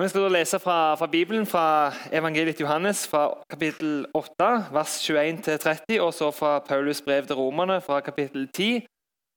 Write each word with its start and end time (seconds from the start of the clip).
Vi 0.00 0.08
skal 0.08 0.22
da 0.22 0.28
lese 0.32 0.58
fra, 0.58 0.94
fra, 0.96 1.06
Bibelen, 1.06 1.46
fra 1.46 1.92
evangeliet 2.12 2.56
til 2.56 2.64
Johannes, 2.64 3.02
fra 3.08 3.34
kapittel 3.50 4.06
8, 4.14 4.46
vers 4.72 4.94
21-30, 5.04 5.98
og 6.00 6.14
så 6.14 6.30
fra 6.32 6.58
Paulus 6.58 7.02
brev 7.02 7.26
til 7.26 7.36
romerne, 7.36 7.80
fra 7.84 8.00
kapittel 8.00 8.48
10, 8.48 8.86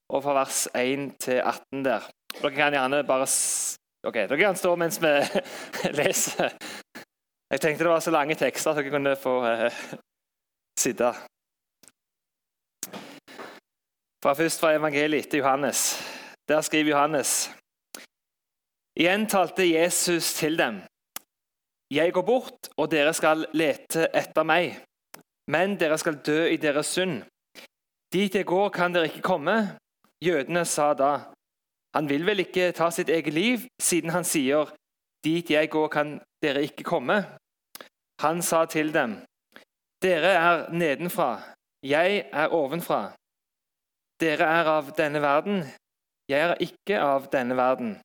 og 0.10 0.24
fra 0.24 0.34
vers 0.38 0.68
1-18 0.72 1.84
der. 1.84 2.08
Dere 2.42 2.52
kan 2.56 2.72
gjerne 2.72 3.04
bare 3.04 3.28
Ok, 4.08 4.16
dere 4.16 4.38
kan 4.38 4.56
stå 4.56 4.76
mens 4.76 5.02
vi 5.02 5.12
leser. 6.00 6.56
Jeg 7.52 7.62
tenkte 7.62 7.84
det 7.84 7.92
var 7.92 8.00
så 8.00 8.12
lange 8.12 8.36
tekster 8.36 8.72
at 8.72 8.80
dere 8.80 8.94
kunne 8.94 9.16
få 9.16 9.34
uh, 9.44 9.82
sitte. 10.80 11.12
Fra 14.24 14.34
først 14.34 14.60
fra 14.60 14.72
evangeliet 14.76 15.28
til 15.28 15.44
Johannes. 15.44 16.00
Der 16.48 16.62
skriver 16.62 16.90
Johannes 16.90 17.53
Igjen 18.94 19.28
talte 19.28 19.66
Jesus 19.66 20.34
til 20.38 20.58
dem. 20.58 20.82
Jeg 21.94 22.14
går 22.14 22.26
bort, 22.26 22.70
og 22.78 22.92
dere 22.92 23.14
skal 23.14 23.48
lete 23.54 24.08
etter 24.14 24.46
meg. 24.46 24.78
Men 25.50 25.78
dere 25.78 25.98
skal 25.98 26.22
dø 26.26 26.46
i 26.50 26.58
deres 26.58 26.94
synd. 26.94 27.24
Dit 28.14 28.36
jeg 28.36 28.46
går, 28.46 28.70
kan 28.70 28.94
dere 28.94 29.10
ikke 29.10 29.26
komme. 29.26 29.56
Jødene 30.24 30.66
sa 30.66 30.94
da, 30.94 31.14
han 31.94 32.10
vil 32.10 32.26
vel 32.26 32.40
ikke 32.46 32.72
ta 32.72 32.90
sitt 32.94 33.10
eget 33.10 33.34
liv, 33.34 33.66
siden 33.82 34.14
han 34.14 34.24
sier, 34.26 34.70
dit 35.26 35.50
jeg 35.50 35.70
går, 35.70 35.88
kan 35.88 36.16
dere 36.42 36.64
ikke 36.64 36.86
komme. 36.88 37.20
Han 38.22 38.42
sa 38.42 38.64
til 38.66 38.94
dem, 38.94 39.18
dere 40.02 40.32
er 40.38 40.64
nedenfra, 40.72 41.42
jeg 41.84 42.24
er 42.32 42.56
ovenfra. 42.56 43.12
Dere 44.22 44.48
er 44.62 44.70
av 44.78 44.94
denne 44.98 45.22
verden, 45.22 45.62
jeg 46.30 46.40
er 46.40 46.56
ikke 46.64 47.02
av 47.02 47.28
denne 47.34 47.58
verden. 47.58 47.98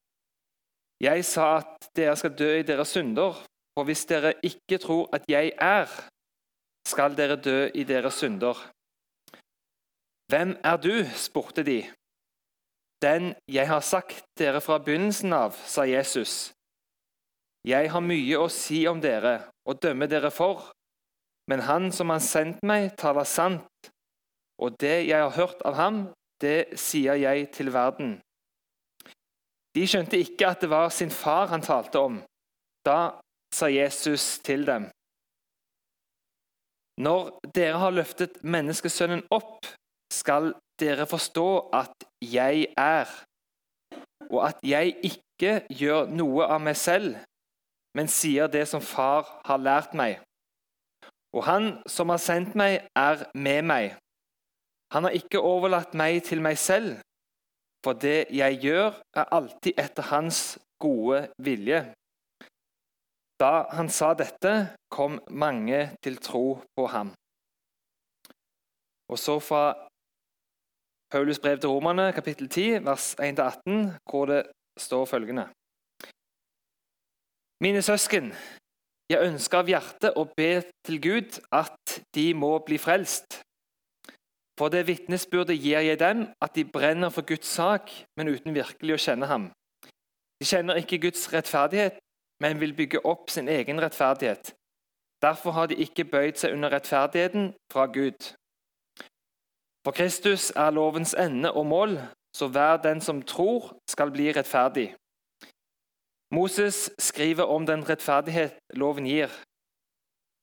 Jeg 1.01 1.25
sa 1.25 1.59
at 1.61 1.91
dere 1.97 2.16
skal 2.19 2.34
dø 2.34 2.51
i 2.59 2.66
deres 2.66 2.91
synder, 2.97 3.37
for 3.75 3.87
hvis 3.87 4.05
dere 4.11 4.34
ikke 4.43 4.79
tror 4.83 5.07
at 5.15 5.29
jeg 5.30 5.52
er, 5.55 5.87
skal 6.88 7.15
dere 7.16 7.37
dø 7.37 7.68
i 7.74 7.85
deres 7.85 8.18
synder. 8.18 8.59
Hvem 10.29 10.57
er 10.65 10.77
du? 10.77 11.05
spurte 11.15 11.63
de. 11.63 11.85
Den 13.02 13.35
jeg 13.49 13.68
har 13.68 13.80
sagt 13.80 14.24
dere 14.38 14.60
fra 14.60 14.79
begynnelsen 14.79 15.32
av, 15.32 15.55
sa 15.55 15.87
Jesus. 15.87 16.52
Jeg 17.65 17.90
har 17.93 18.02
mye 18.02 18.38
å 18.38 18.49
si 18.51 18.83
om 18.90 19.01
dere 19.01 19.38
og 19.68 19.79
dømme 19.83 20.09
dere 20.10 20.30
for, 20.35 20.73
men 21.49 21.62
han 21.65 21.93
som 21.95 22.10
har 22.10 22.23
sendt 22.24 22.65
meg, 22.66 22.90
taler 22.99 23.24
sant, 23.24 23.90
og 24.59 24.74
det 24.83 25.07
jeg 25.09 25.23
har 25.23 25.37
hørt 25.38 25.62
av 25.68 25.79
ham, 25.79 26.01
det 26.43 26.74
sier 26.79 27.15
jeg 27.18 27.51
til 27.55 27.71
verden. 27.73 28.18
De 29.79 29.87
skjønte 29.87 30.18
ikke 30.18 30.48
at 30.48 30.62
det 30.65 30.71
var 30.73 30.90
sin 30.90 31.10
far 31.15 31.52
han 31.52 31.62
talte 31.62 32.01
om. 32.02 32.16
Da 32.87 33.21
sa 33.54 33.68
Jesus 33.71 34.40
til 34.43 34.66
dem.: 34.66 34.88
Når 36.98 37.38
dere 37.54 37.79
har 37.79 37.95
løftet 37.95 38.43
menneskesønnen 38.43 39.23
opp, 39.30 39.68
skal 40.10 40.51
dere 40.80 41.06
forstå 41.06 41.71
at 41.73 42.06
jeg 42.23 42.66
er, 42.74 43.06
og 44.30 44.49
at 44.49 44.59
jeg 44.66 44.96
ikke 45.06 45.60
gjør 45.71 46.10
noe 46.10 46.49
av 46.51 46.62
meg 46.65 46.76
selv, 46.76 47.15
men 47.95 48.10
sier 48.10 48.51
det 48.51 48.66
som 48.68 48.82
far 48.82 49.30
har 49.46 49.62
lært 49.62 49.95
meg. 49.95 50.18
Og 51.37 51.45
han 51.46 51.76
som 51.87 52.10
har 52.10 52.23
sendt 52.23 52.56
meg, 52.59 52.88
er 52.96 53.29
med 53.34 53.62
meg. 53.62 53.95
Han 54.93 55.04
har 55.04 55.15
ikke 55.15 55.45
overlatt 55.45 55.95
meg 55.95 56.24
til 56.26 56.43
meg 56.43 56.59
selv, 56.59 56.96
for 57.88 57.96
det 57.96 58.26
jeg 58.36 58.58
gjør, 58.60 58.98
er 59.16 59.30
alltid 59.32 59.78
etter 59.80 60.04
hans 60.10 60.58
gode 60.82 61.22
vilje. 61.40 61.78
Da 63.40 63.64
han 63.72 63.88
sa 63.88 64.10
dette, 64.19 64.53
kom 64.92 65.16
mange 65.31 65.78
til 66.04 66.19
tro 66.20 66.59
på 66.76 66.84
ham. 66.92 67.14
Og 69.09 69.16
så 69.16 69.38
fra 69.41 69.62
Paulus 71.09 71.41
brev 71.41 71.56
til 71.62 71.72
romerne, 71.72 72.12
kapittel 72.12 72.50
10, 72.53 72.84
vers 72.84 73.15
1-18, 73.25 73.81
hvor 74.04 74.28
det 74.28 74.43
står 74.77 75.09
følgende. 75.09 75.48
Mine 77.65 77.81
søsken, 77.82 78.34
jeg 79.09 79.25
ønsker 79.31 79.62
av 79.62 79.72
hjertet 79.72 80.12
å 80.21 80.28
be 80.37 80.53
til 80.84 81.00
Gud 81.00 81.41
at 81.56 82.00
de 82.12 82.34
må 82.37 82.59
bli 82.69 82.77
frelst. 82.77 83.41
For 84.59 84.69
det 84.69 84.87
vitnesbyrdet 84.89 85.61
gir 85.63 85.81
jeg 85.87 86.01
dem, 86.01 86.27
at 86.43 86.55
de 86.55 86.65
brenner 86.65 87.09
for 87.15 87.23
Guds 87.23 87.47
sak, 87.47 87.91
men 88.17 88.29
uten 88.29 88.55
virkelig 88.55 88.97
å 88.97 89.03
kjenne 89.07 89.29
ham. 89.31 89.51
De 90.43 90.47
kjenner 90.47 90.81
ikke 90.81 90.99
Guds 91.07 91.29
rettferdighet, 91.33 92.01
men 92.43 92.61
vil 92.61 92.75
bygge 92.75 93.05
opp 93.07 93.31
sin 93.31 93.49
egen 93.49 93.81
rettferdighet. 93.83 94.55
Derfor 95.23 95.51
har 95.51 95.67
de 95.67 95.79
ikke 95.83 96.05
bøyd 96.05 96.39
seg 96.39 96.55
under 96.55 96.75
rettferdigheten 96.75 97.53
fra 97.73 97.87
Gud. 97.87 98.19
For 99.87 99.95
Kristus 99.95 100.51
er 100.51 100.75
lovens 100.75 101.15
ende 101.19 101.53
og 101.53 101.67
mål, 101.67 101.99
så 102.35 102.49
hver 102.49 102.77
den 102.83 103.01
som 103.01 103.23
tror, 103.23 103.73
skal 103.91 104.11
bli 104.15 104.31
rettferdig. 104.35 104.93
Moses 106.35 106.91
skriver 106.99 107.45
om 107.45 107.67
den 107.67 107.83
rettferdighet 107.89 108.59
loven 108.75 109.07
gir. 109.07 109.31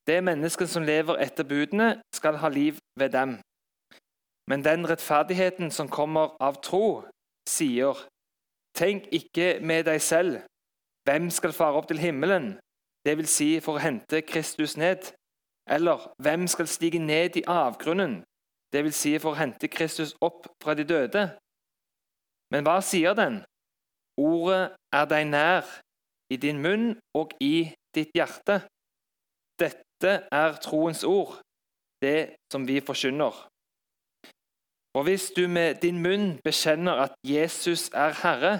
Det 0.07 0.23
mennesket 0.23 0.69
som 0.69 0.83
lever 0.83 1.19
etter 1.21 1.43
budene, 1.43 2.01
skal 2.13 2.39
ha 2.41 2.49
liv 2.49 2.79
ved 2.99 3.09
dem. 3.09 3.37
Men 4.47 4.63
den 4.63 4.89
rettferdigheten 4.89 5.71
som 5.71 5.89
kommer 5.89 6.35
av 6.39 6.61
tro, 6.61 7.03
sier 7.49 7.97
Tenk 8.75 9.07
ikke 9.15 9.59
med 9.63 9.85
deg 9.87 10.01
selv. 10.03 10.41
Hvem 11.07 11.29
skal 11.31 11.53
fare 11.55 11.79
opp 11.79 11.87
til 11.87 12.01
himmelen? 12.01 12.57
Vil 13.05 13.27
si 13.29 13.59
for 13.63 13.77
å 13.77 13.83
hente 13.83 14.19
Kristus 14.27 14.75
ned. 14.77 15.13
Eller 15.69 16.01
hvem 16.19 16.43
skal 16.51 16.67
stige 16.67 16.99
ned 16.99 17.37
i 17.39 17.45
avgrunnen? 17.47 18.23
Vil 18.75 18.91
si 18.93 19.13
for 19.23 19.31
å 19.31 19.39
hente 19.39 19.69
Kristus 19.71 20.11
opp 20.19 20.49
fra 20.59 20.75
de 20.75 20.83
døde. 20.83 21.23
Men 22.51 22.67
hva 22.67 22.81
sier 22.83 23.15
den? 23.15 23.39
Ordet 24.19 24.75
er 24.91 25.07
deg 25.07 25.27
nær, 25.31 25.63
i 26.33 26.37
din 26.41 26.59
munn 26.59 26.95
og 27.15 27.31
i 27.39 27.69
ditt 27.95 28.11
hjerte. 28.15 28.59
Dette 29.59 30.13
er 30.31 30.57
troens 30.63 31.03
ord, 31.07 31.37
det 32.03 32.35
som 32.51 32.67
vi 32.67 32.81
forkynner. 32.83 33.35
Og 34.95 35.03
hvis 35.03 35.31
du 35.35 35.47
med 35.47 35.81
din 35.83 35.99
munn 36.03 36.37
bekjenner 36.43 36.95
at 37.05 37.13
Jesus 37.23 37.89
er 37.93 38.15
Herre, 38.21 38.53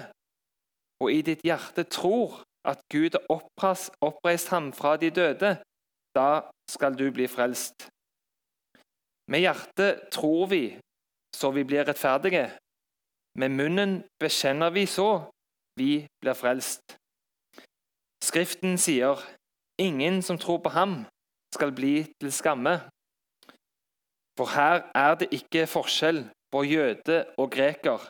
og 1.00 1.12
i 1.12 1.22
ditt 1.24 1.44
hjerte 1.44 1.84
tror 1.84 2.42
at 2.64 2.80
Gud 2.92 3.16
har 3.16 3.90
oppreist 4.00 4.48
ham 4.48 4.72
fra 4.72 4.96
de 4.96 5.10
døde, 5.10 5.56
da 6.16 6.30
skal 6.70 6.98
du 6.98 7.10
bli 7.12 7.26
frelst. 7.28 7.88
Med 9.30 9.40
hjertet 9.40 10.08
tror 10.12 10.46
vi 10.46 10.64
så 11.36 11.50
vi 11.50 11.64
blir 11.64 11.84
rettferdige. 11.88 12.50
Med 13.38 13.48
munnen 13.48 14.04
bekjenner 14.20 14.70
vi 14.70 14.86
så 14.86 15.10
vi 15.76 16.06
blir 16.20 16.36
frelst. 16.36 16.96
Skriften 18.24 18.78
sier 18.80 19.20
ingen 19.78 20.22
som 20.22 20.38
tror 20.38 20.62
på 20.64 20.72
ham, 20.72 21.04
skal 21.54 21.72
bli 21.72 22.06
til 22.20 22.32
skamme. 22.32 22.80
For 24.36 24.46
her 24.56 24.82
er 24.94 25.14
det 25.20 25.28
ikke 25.32 25.66
forskjell 25.66 26.26
på 26.52 26.62
jøde 26.62 27.24
og 27.38 27.50
greker. 27.50 28.08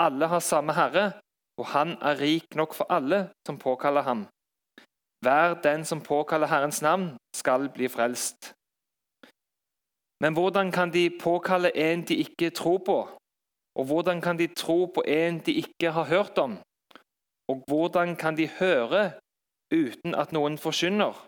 Alle 0.00 0.26
har 0.26 0.40
samme 0.40 0.72
herre, 0.72 1.12
og 1.60 1.66
han 1.66 1.96
er 2.00 2.20
rik 2.20 2.54
nok 2.54 2.74
for 2.74 2.86
alle 2.92 3.28
som 3.46 3.58
påkaller 3.58 4.02
ham. 4.02 4.26
Hver 5.20 5.60
den 5.62 5.84
som 5.84 6.00
påkaller 6.00 6.46
Herrens 6.46 6.82
navn, 6.82 7.16
skal 7.34 7.68
bli 7.74 7.88
frelst. 7.88 8.54
Men 10.22 10.32
hvordan 10.32 10.72
kan 10.72 10.92
de 10.92 11.10
påkalle 11.22 11.76
en 11.76 12.02
de 12.02 12.14
ikke 12.14 12.50
tror 12.50 12.78
på? 12.78 12.98
Og 13.78 13.84
hvordan 13.84 14.20
kan 14.20 14.38
de 14.38 14.46
tro 14.46 14.86
på 14.86 15.02
en 15.06 15.38
de 15.46 15.52
ikke 15.52 15.90
har 15.90 16.04
hørt 16.04 16.38
om? 16.38 16.58
Og 17.50 17.64
hvordan 17.68 18.16
kan 18.16 18.36
de 18.36 18.48
høre 18.48 19.12
uten 19.74 20.14
at 20.14 20.32
noen 20.32 20.58
forkynner? 20.58 21.26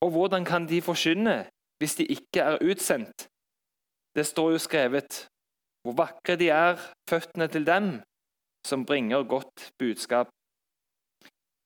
Og 0.00 0.10
hvordan 0.10 0.44
kan 0.44 0.68
de 0.68 0.82
forkynne 0.82 1.46
hvis 1.78 1.94
de 1.98 2.04
ikke 2.06 2.40
er 2.40 2.62
utsendt. 2.70 3.28
Det 4.16 4.26
står 4.26 4.50
jo 4.50 4.58
skrevet 4.58 5.28
hvor 5.82 5.94
vakre 5.96 6.36
de 6.36 6.48
er, 6.48 6.76
føttene 7.10 7.46
til 7.48 7.66
dem 7.66 8.00
som 8.66 8.86
bringer 8.86 9.22
godt 9.22 9.70
budskap. 9.78 10.28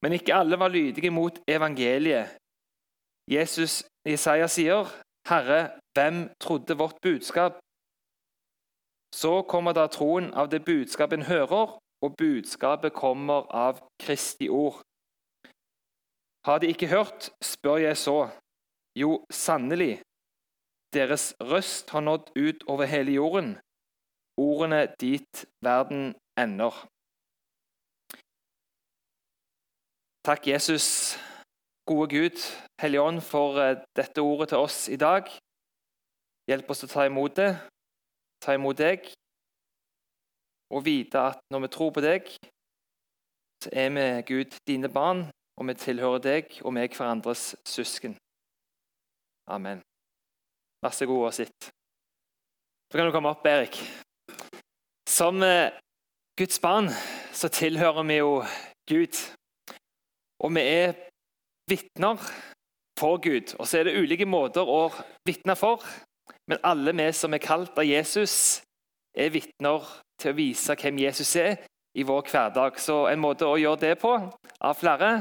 Men 0.03 0.13
ikke 0.13 0.35
alle 0.35 0.59
var 0.59 0.69
lydige 0.69 1.11
mot 1.11 1.39
evangeliet. 1.49 2.37
Jesus 3.31 3.85
Isaiah 4.07 4.49
sier, 4.49 4.85
'Herre, 5.29 5.71
hvem 5.95 6.31
trodde 6.41 6.79
vårt 6.79 6.99
budskap?' 7.03 7.59
Så 9.15 9.43
kommer 9.43 9.73
da 9.73 9.87
troen 9.87 10.35
av 10.35 10.49
det 10.51 10.65
budskapet 10.65 11.19
en 11.19 11.31
hører, 11.33 11.79
og 12.03 12.17
budskapet 12.17 12.93
kommer 12.93 13.47
av 13.55 13.81
Kristi 14.03 14.49
ord. 14.49 14.83
Har 16.47 16.59
de 16.59 16.67
ikke 16.67 16.87
hørt, 16.87 17.31
spør 17.43 17.77
jeg 17.77 17.97
så. 17.97 18.29
Jo, 18.93 19.25
sannelig, 19.33 20.03
deres 20.93 21.33
røst 21.41 21.91
har 21.91 22.01
nådd 22.05 22.27
ut 22.37 22.65
over 22.69 22.85
hele 22.85 23.13
jorden, 23.13 23.55
ordene 24.37 24.85
dit 25.01 25.47
verden 25.65 26.13
ender. 26.37 26.77
Takk, 30.25 30.47
Jesus, 30.47 31.17
gode 31.89 32.09
Gud, 32.13 32.37
Hellige 32.81 33.03
Ånd, 33.03 33.21
for 33.21 33.57
eh, 33.59 33.81
dette 33.97 34.21
ordet 34.21 34.53
til 34.53 34.59
oss 34.59 34.89
i 34.89 35.01
dag. 35.01 35.27
Hjelp 36.51 36.71
oss 36.71 36.85
å 36.85 36.91
ta 36.93 37.07
imot 37.09 37.37
det, 37.41 37.51
ta 38.45 38.55
imot 38.55 38.77
deg, 38.77 39.09
og 40.69 40.85
vite 40.85 41.29
at 41.33 41.41
når 41.51 41.65
vi 41.65 41.73
tror 41.73 41.95
på 41.97 42.05
deg, 42.05 42.29
så 43.65 43.73
er 43.73 43.89
vi, 43.97 44.07
Gud, 44.29 44.61
dine 44.69 44.93
barn, 44.93 45.31
og 45.57 45.69
vi 45.71 45.81
tilhører 45.81 46.23
deg, 46.29 46.61
og 46.61 46.77
er 46.77 46.93
hverandres 46.93 47.55
søsken. 47.65 48.19
Amen. 49.51 49.83
Vær 50.83 50.95
så 50.95 51.07
god 51.07 51.27
og 51.29 51.35
sitt. 51.35 51.71
Så 52.91 52.99
kan 52.99 53.07
du 53.07 53.13
komme 53.15 53.33
opp, 53.33 53.47
Erik. 53.47 53.79
Som 55.09 55.43
eh, 55.43 55.73
Guds 56.39 56.61
barn 56.61 56.91
så 57.33 57.49
tilhører 57.49 58.03
vi 58.09 58.19
jo 58.21 58.33
Gud. 58.89 59.19
Og 60.43 60.55
vi 60.55 60.61
er 60.61 60.95
vitner 61.71 62.19
for 62.99 63.19
Gud. 63.23 63.55
Og 63.59 63.69
så 63.69 63.79
er 63.79 63.89
det 63.89 63.99
ulike 63.99 64.27
måter 64.27 64.67
å 64.69 64.91
vitne 65.27 65.57
for. 65.59 65.85
Men 66.51 66.63
alle 66.67 66.95
vi 66.97 67.09
som 67.15 67.35
er 67.35 67.43
kalt 67.43 67.79
av 67.79 67.87
Jesus, 67.87 68.63
er 69.17 69.33
vitner 69.33 69.87
til 70.21 70.33
å 70.33 70.37
vise 70.37 70.77
hvem 70.79 70.99
Jesus 71.05 71.37
er 71.37 71.63
i 71.99 72.05
vår 72.09 72.29
hverdag. 72.31 72.81
Så 72.81 73.07
en 73.11 73.23
måte 73.23 73.49
å 73.49 73.59
gjøre 73.61 73.81
det 73.87 73.95
på, 74.03 74.15
av 74.61 74.79
flere, 74.79 75.13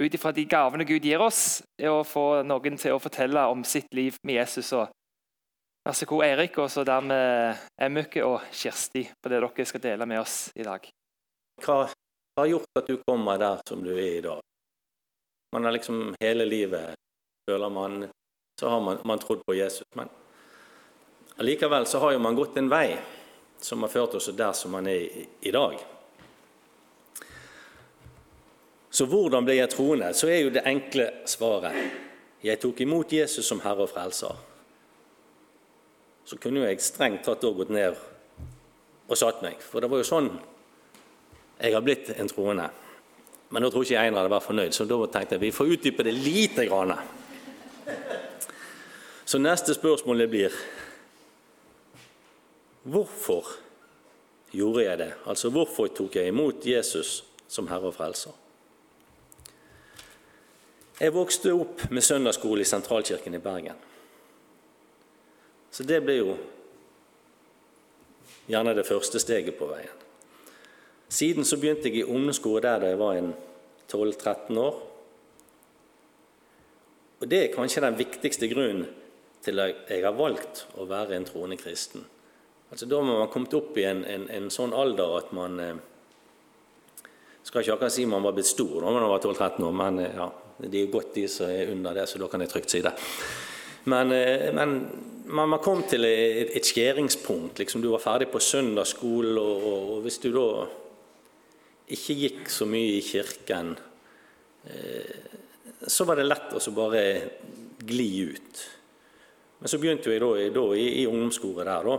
ut 0.00 0.14
ifra 0.14 0.32
de 0.32 0.44
gavene 0.48 0.86
Gud 0.88 1.04
gir 1.04 1.22
oss, 1.22 1.62
er 1.78 1.90
å 1.92 2.04
få 2.06 2.42
noen 2.46 2.78
til 2.80 2.94
å 2.94 3.02
fortelle 3.02 3.46
om 3.50 3.64
sitt 3.64 3.90
liv 3.96 4.16
med 4.26 4.40
Jesus. 4.40 4.72
Og 4.76 4.86
vær 5.86 5.96
så 5.96 6.08
god, 6.08 6.24
Eirik, 6.28 6.58
og 6.62 6.70
så 6.70 6.84
dermed 6.86 7.58
Emmuke 7.80 8.24
og 8.24 8.46
Kirsti, 8.52 9.06
på 9.16 9.32
det 9.32 9.40
dere 9.40 9.66
skal 9.68 9.84
dele 9.84 10.08
med 10.08 10.22
oss 10.22 10.38
i 10.54 10.66
dag. 10.66 10.86
Hva 11.64 11.82
har 12.38 12.48
gjort 12.48 12.80
at 12.80 12.88
du 12.88 13.00
kommer 13.04 13.40
der 13.40 13.60
som 13.68 13.84
du 13.84 13.92
er 13.96 14.16
i 14.18 14.24
dag? 14.24 14.40
Man 15.52 15.66
har 15.66 15.74
liksom 15.74 16.14
hele 16.22 16.46
livet 16.46 16.94
føler 17.50 17.68
man 17.68 18.04
så 18.60 18.68
har 18.68 18.80
man, 18.80 18.98
man 19.04 19.18
trodd 19.18 19.40
på 19.46 19.54
Jesus. 19.54 19.86
Men 19.94 20.08
allikevel 21.36 21.86
så 21.86 21.98
har 21.98 22.12
jo 22.12 22.18
man 22.18 22.36
gått 22.36 22.56
en 22.56 22.68
vei 22.68 22.98
som 23.60 23.82
har 23.82 23.88
ført 23.88 24.14
oss 24.14 24.28
der 24.36 24.52
som 24.52 24.74
man 24.76 24.86
er 24.86 25.00
i, 25.00 25.26
i 25.40 25.50
dag. 25.50 25.78
Så 28.90 29.06
hvordan 29.06 29.46
ble 29.46 29.56
jeg 29.60 29.70
troende? 29.70 30.10
Så 30.14 30.28
er 30.28 30.42
jo 30.42 30.54
det 30.54 30.66
enkle 30.66 31.10
svaret 31.30 31.76
jeg 32.40 32.56
tok 32.60 32.80
imot 32.80 33.12
Jesus 33.12 33.44
som 33.46 33.60
Herre 33.60 33.84
og 33.84 33.90
Frelser. 33.92 34.36
Så 36.24 36.38
kunne 36.40 36.62
jo 36.62 36.68
jeg 36.68 36.80
strengt 36.80 37.24
tatt 37.26 37.42
da 37.42 37.50
gått 37.52 37.72
ned 37.74 37.98
og 39.10 39.18
satt 39.18 39.42
meg, 39.44 39.58
for 39.60 39.82
det 39.82 39.90
var 39.90 40.00
jo 40.00 40.08
sånn 40.08 40.30
jeg 41.60 41.74
har 41.74 41.84
blitt 41.84 42.08
en 42.14 42.30
troende. 42.30 42.70
Men 43.50 43.64
nå 43.64 43.68
tror 43.68 43.84
ikke 43.84 43.98
Einar 44.00 44.22
hadde 44.22 44.32
vært 44.32 44.46
fornøyd, 44.46 44.72
så 44.72 44.86
da 44.88 44.98
tenkte 45.12 45.36
jeg 45.36 45.42
vi 45.42 45.52
får 45.52 45.72
utdype 45.74 46.06
det 46.06 46.14
lite 46.16 46.64
grann. 46.70 46.94
Så 49.28 49.38
neste 49.38 49.74
spørsmål 49.76 50.26
blir 50.30 50.54
Hvorfor 52.82 53.44
gjorde 54.56 54.84
jeg 54.86 54.98
det? 54.98 55.10
Altså 55.28 55.50
hvorfor 55.52 55.90
tok 55.92 56.16
jeg 56.16 56.32
imot 56.32 56.64
Jesus 56.66 57.20
som 57.48 57.68
Herre 57.68 57.90
og 57.90 57.94
Frelser? 57.98 58.32
Jeg 61.00 61.14
vokste 61.16 61.54
opp 61.56 61.86
med 61.88 62.04
søndagsskole 62.04 62.60
i 62.60 62.68
Sentralkirken 62.68 63.34
i 63.34 63.40
Bergen. 63.40 63.76
Så 65.72 65.86
det 65.88 66.02
ble 66.04 66.16
jo 66.18 66.34
gjerne 68.50 68.74
det 68.76 68.84
første 68.84 69.22
steget 69.22 69.56
på 69.56 69.70
veien. 69.70 69.94
Siden 71.10 71.46
så 71.48 71.56
begynte 71.56 71.88
jeg 71.88 72.02
i 72.02 72.04
ungdomsskole 72.04 72.60
der 72.66 72.82
da 72.82 72.90
jeg 72.90 73.00
var 73.00 73.20
12-13 73.88 74.60
år. 74.60 74.76
Og 77.20 77.28
Det 77.28 77.40
er 77.44 77.54
kanskje 77.54 77.82
den 77.84 77.98
viktigste 77.98 78.48
grunnen 78.52 78.86
til 79.40 79.60
at 79.60 79.88
jeg 79.88 80.04
har 80.04 80.16
valgt 80.16 80.66
å 80.76 80.84
være 80.88 81.16
en 81.16 81.24
troende 81.24 81.56
kristen. 81.56 82.04
Altså 82.70 82.86
Da 82.86 83.00
må 83.00 83.18
man 83.18 83.32
kommet 83.32 83.56
opp 83.56 83.72
i 83.78 83.88
en, 83.88 84.04
en, 84.04 84.28
en 84.28 84.52
sånn 84.52 84.76
alder 84.76 85.16
at 85.16 85.32
man 85.32 85.60
eh, 85.60 85.80
Skal 87.42 87.64
ikke 87.64 87.72
akkurat 87.74 87.92
si 87.92 88.04
man 88.06 88.22
var 88.22 88.36
blitt 88.36 88.46
stor 88.46 88.82
da 88.84 88.92
man 88.92 89.08
var 89.10 89.24
12-13 89.24 89.64
år, 89.64 89.72
men 89.74 89.98
eh, 89.98 90.14
ja, 90.14 90.28
de 90.60 90.82
er 90.82 90.92
godt 90.92 91.14
de 91.16 91.26
som 91.30 91.50
er 91.50 91.70
under 91.72 91.96
det, 91.96 92.08
så 92.08 92.20
da 92.20 92.28
kan 92.28 92.42
jeg 92.44 92.52
trygt 92.52 92.74
si 92.74 92.82
det. 92.84 92.92
Men, 93.88 94.12
eh, 94.12 94.50
men 94.54 94.74
man, 95.32 95.58
kom 95.62 95.82
til 95.88 96.04
et, 96.04 96.52
et 96.56 96.66
skjæringspunkt. 96.66 97.58
Liksom, 97.58 97.82
du 97.82 97.90
var 97.92 98.02
ferdig 98.02 98.28
på 98.28 98.42
søndagsskolen, 98.42 99.38
og, 99.38 99.64
og, 99.64 99.94
og 99.94 100.04
hvis 100.04 100.20
du 100.22 100.30
da 100.34 100.48
ikke 101.90 102.18
gikk 102.24 102.52
så 102.52 102.68
mye 102.70 102.98
i 102.98 103.04
kirken, 103.04 103.72
eh, 104.68 105.16
så 105.88 106.04
var 106.04 106.20
det 106.20 106.28
lett 106.28 106.52
å 106.54 106.76
bare 106.76 107.04
gli 107.80 108.10
ut. 108.28 108.62
Men 109.60 109.72
så 109.72 109.80
begynte 109.80 110.12
jeg 110.12 110.22
da, 110.22 110.30
da 110.54 110.64
i, 110.76 110.86
i 111.02 111.08
ungdomsskolen 111.08 111.68
der, 111.68 111.88
da. 111.88 111.96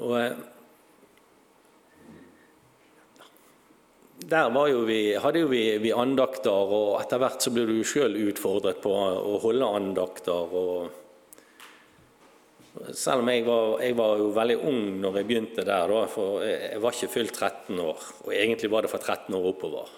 Og 0.00 0.14
der 4.28 4.50
jo 4.68 4.82
vi, 4.84 5.14
hadde 5.16 5.40
jo 5.40 5.48
vi, 5.48 5.78
vi, 5.80 5.92
andakter, 5.96 6.50
og 6.50 7.00
etter 7.00 7.20
hvert 7.22 7.42
så 7.42 7.52
ble 7.54 7.64
du 7.68 7.78
sjøl 7.86 8.18
utfordret 8.28 8.82
på 8.82 8.92
å 8.92 9.38
holde 9.40 9.66
andakter. 9.80 10.90
selv 12.92 13.22
om 13.22 13.28
jeg 13.28 13.44
var, 13.46 13.80
jeg 13.82 13.96
var, 13.96 14.18
jo 14.18 14.28
veldig 14.36 14.58
ung 14.68 15.00
når 15.00 15.16
jeg 15.18 15.26
begynte 15.26 15.64
der, 15.64 15.88
da, 15.88 16.04
for 16.06 16.44
jeg 16.44 16.82
var 16.82 16.92
ikke 16.92 17.14
fylt 17.14 17.34
13 17.34 17.80
år. 17.80 17.98
Og 18.26 18.34
egentlig 18.34 18.70
var 18.70 18.82
det 18.82 18.92
fra 18.92 19.00
13 19.00 19.34
år 19.34 19.50
oppover. 19.54 19.88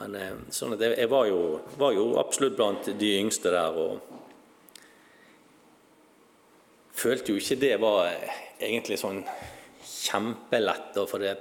Men 0.00 0.16
eh, 0.16 0.36
sånn 0.54 0.74
at 0.74 0.80
jeg, 0.84 0.96
jeg 1.02 1.10
var, 1.12 1.26
jo, 1.28 1.60
var, 1.76 1.92
jo, 1.92 2.16
absolutt 2.20 2.56
blant 2.56 2.88
de 3.00 3.10
yngste 3.20 3.52
der. 3.52 3.76
Og 3.76 4.00
følte 6.96 7.34
jo 7.34 7.40
ikke 7.40 7.60
det 7.60 7.76
var 7.82 8.08
eh, 8.08 8.40
egentlig 8.70 8.96
sånn 9.00 9.20
kjempelett. 9.84 10.96
For 11.04 11.20
det 11.20 11.34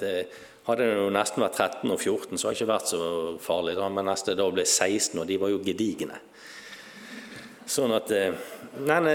hadde 0.70 0.86
det 0.86 0.96
jo 1.00 1.10
nesten 1.14 1.44
vært 1.44 1.60
13 1.60 1.92
og 1.92 2.00
14, 2.00 2.38
så 2.38 2.48
hadde 2.48 2.56
det 2.56 2.62
ikke 2.62 2.74
vært 2.74 2.92
så 2.94 3.04
farlig. 3.44 3.76
Da. 3.80 3.90
Men 3.94 4.10
neste 4.10 4.38
da 4.38 4.48
ble 4.54 4.66
16, 4.66 5.20
og 5.20 5.28
de 5.30 5.38
var 5.42 5.54
jo 5.54 5.62
gedigne. 5.66 6.22
Sånn 7.70 7.94
at 7.94 8.10
Nei, 8.80 9.00
Nei, 9.02 9.14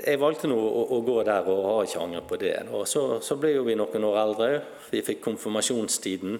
jeg 0.00 0.18
valgte 0.18 0.48
nå 0.48 0.56
å, 0.56 0.82
å, 0.96 0.98
gå 1.04 1.18
der 1.26 1.46
og 1.52 1.64
har 1.66 1.86
ikke 1.86 2.02
angret 2.02 2.28
på 2.30 2.38
det. 2.40 2.54
Og 2.74 2.86
så, 2.88 3.02
så, 3.22 3.36
ble 3.40 3.52
jo 3.52 3.64
vi 3.66 3.76
noen 3.76 4.06
år 4.08 4.20
eldre. 4.22 4.48
Vi 4.88 5.02
fikk 5.04 5.20
konfirmasjonstiden. 5.26 6.38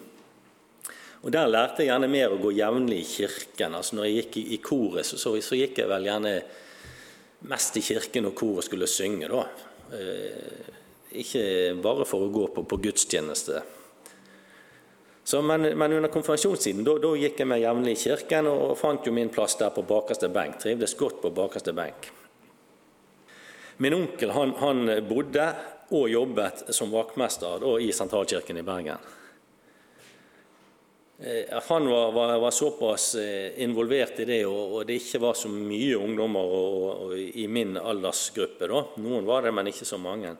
Og 1.20 1.32
Der 1.34 1.50
lærte 1.50 1.84
jeg 1.84 1.90
gjerne 1.90 2.08
mer 2.10 2.32
å 2.32 2.40
gå 2.40 2.54
jevnlig 2.56 3.02
i 3.02 3.08
kirken. 3.10 3.76
Altså 3.76 3.98
Når 3.98 4.08
jeg 4.08 4.16
gikk 4.18 4.40
i, 4.40 4.44
i 4.56 4.60
koret, 4.64 5.06
så, 5.06 5.20
så, 5.20 5.34
så, 5.44 5.58
gikk 5.58 5.82
jeg 5.82 5.90
vel 5.90 6.08
gjerne 6.08 6.34
mest 7.52 7.76
i 7.76 7.84
kirken 7.84 8.26
når 8.26 8.36
koret 8.40 8.68
skulle 8.68 8.88
synge. 8.90 9.28
da. 9.28 9.44
Eh, 10.00 10.75
ikke 11.22 11.44
bare 11.82 12.08
for 12.08 12.25
å 12.25 12.32
gå 12.32 12.48
på, 12.56 12.64
på 12.68 12.80
gudstjeneste. 12.88 13.62
Så, 15.26 15.40
men, 15.42 15.62
men, 15.62 15.92
under 15.92 16.11
konfirmasjonstiden 16.14 16.85
da, 16.87 16.92
da 17.02 17.09
gikk 17.18 17.40
jeg 17.42 17.50
meg 17.50 17.64
jevnlig 17.64 17.97
i 17.97 17.99
kirken 17.99 18.47
og 18.47 18.76
fant 18.78 19.09
jo 19.09 19.14
min 19.14 19.33
plass 19.35 19.56
der 19.59 19.73
på 19.75 19.83
bakerste 19.83 20.28
benk. 20.30 20.61
Trivdes 20.62 20.95
godt 20.95 21.18
på 21.25 21.33
bakerste 21.35 21.75
benk. 21.75 22.06
Min 23.83 23.97
onkel 23.97 24.30
han, 24.37 24.54
han 24.61 24.87
bodde 25.09 25.49
og 25.99 26.06
jobbet 26.12 26.68
som 26.71 26.95
vaktmester 26.95 27.66
i 27.83 27.90
sentralkirken 27.90 28.62
i 28.62 28.64
Bergen. 28.71 29.11
Eh, 31.18 31.59
han 31.59 31.90
var, 31.90 32.12
var, 32.12 32.38
var, 32.38 32.54
såpass 32.54 33.14
eh, 33.14 33.62
involvert 33.66 34.21
i 34.21 34.30
det, 34.30 34.42
og, 34.47 34.73
og, 34.73 34.80
det 34.87 35.00
ikke 35.00 35.25
var 35.26 35.35
så 35.35 35.50
mye 35.50 35.97
ungdommer 35.97 36.56
og, 36.59 36.90
og, 37.09 37.18
i 37.18 37.50
min 37.50 37.75
aldersgruppe. 37.80 38.68
Da. 38.68 38.83
Noen 39.02 39.26
var 39.26 39.42
det, 39.42 39.59
men 39.59 39.75
ikke 39.75 39.88
så 39.88 39.99
mange. 39.99 40.37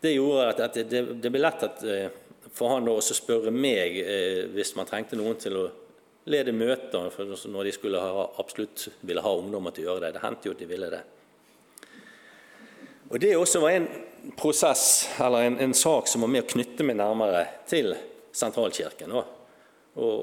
Det 0.00 0.14
gjorde 0.14 0.46
at, 0.48 0.62
at 0.66 0.78
det, 0.90 1.02
det, 1.22 1.30
ble 1.30 1.42
lett 1.46 1.66
at 1.70 1.84
eh, 1.84 2.24
for 2.54 2.74
han 2.74 2.88
også 2.88 3.16
spørre 3.16 3.52
meg 3.54 3.98
eh, 4.02 4.46
hvis 4.54 4.74
man 4.78 4.88
trengte 4.88 5.18
noen 5.18 5.38
til 5.40 5.56
å 5.58 5.66
lede 6.28 6.52
møter 6.52 7.08
når 7.48 7.68
de 7.68 7.72
skulle 7.72 8.00
ha, 8.00 8.26
absolutt 8.40 8.88
ville 9.00 9.24
ha 9.24 9.32
ungdommer 9.36 9.74
til 9.74 9.86
å 9.86 9.92
gjøre 9.92 10.06
det. 10.06 10.16
Det 10.16 10.24
hendte 10.24 10.48
jo 10.48 10.54
at 10.56 10.62
de 10.62 10.68
ville 10.68 10.90
det. 10.92 11.02
Og 13.08 13.20
Det 13.20 13.36
også 13.36 13.60
var 13.64 13.70
en 13.72 13.88
prosess, 14.36 15.08
eller 15.20 15.46
en, 15.46 15.58
en 15.64 15.74
sak 15.74 16.08
som 16.08 16.24
var 16.24 16.32
med 16.32 16.44
å 16.44 16.50
knytte 16.50 16.84
meg 16.84 16.98
nærmere 17.00 17.46
til 17.68 17.94
sentralkirken 18.36 19.14
og, 19.16 19.30
og, 19.96 20.18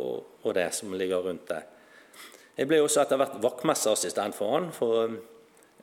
og 0.45 0.53
det 0.53 0.67
som 0.77 0.93
ligger 0.93 1.25
rundt 1.25 1.47
det. 1.49 1.63
Jeg 2.55 2.69
ble 2.69 2.79
også 2.83 3.01
etter 3.01 3.19
hvert 3.19 3.39
vaktmesterassistent 3.43 4.37
for 4.37 4.53
han. 4.53 4.69
For, 4.75 5.15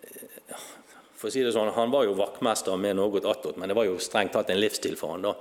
eh, 0.07 0.69
for 1.19 1.29
å 1.29 1.33
si 1.35 1.43
det 1.45 1.53
sånn, 1.53 1.75
Han 1.75 1.91
var 1.93 2.07
jo 2.07 2.15
vaktmester 2.17 2.79
med 2.81 2.97
noe 2.97 3.21
attåt, 3.21 3.59
men 3.59 3.69
det 3.69 3.77
var 3.77 3.91
jo 3.91 3.99
strengt 3.99 4.33
tatt 4.33 4.51
en 4.51 4.63
livsstil 4.63 4.97
for 4.97 5.17
han 5.17 5.27
da. 5.27 5.35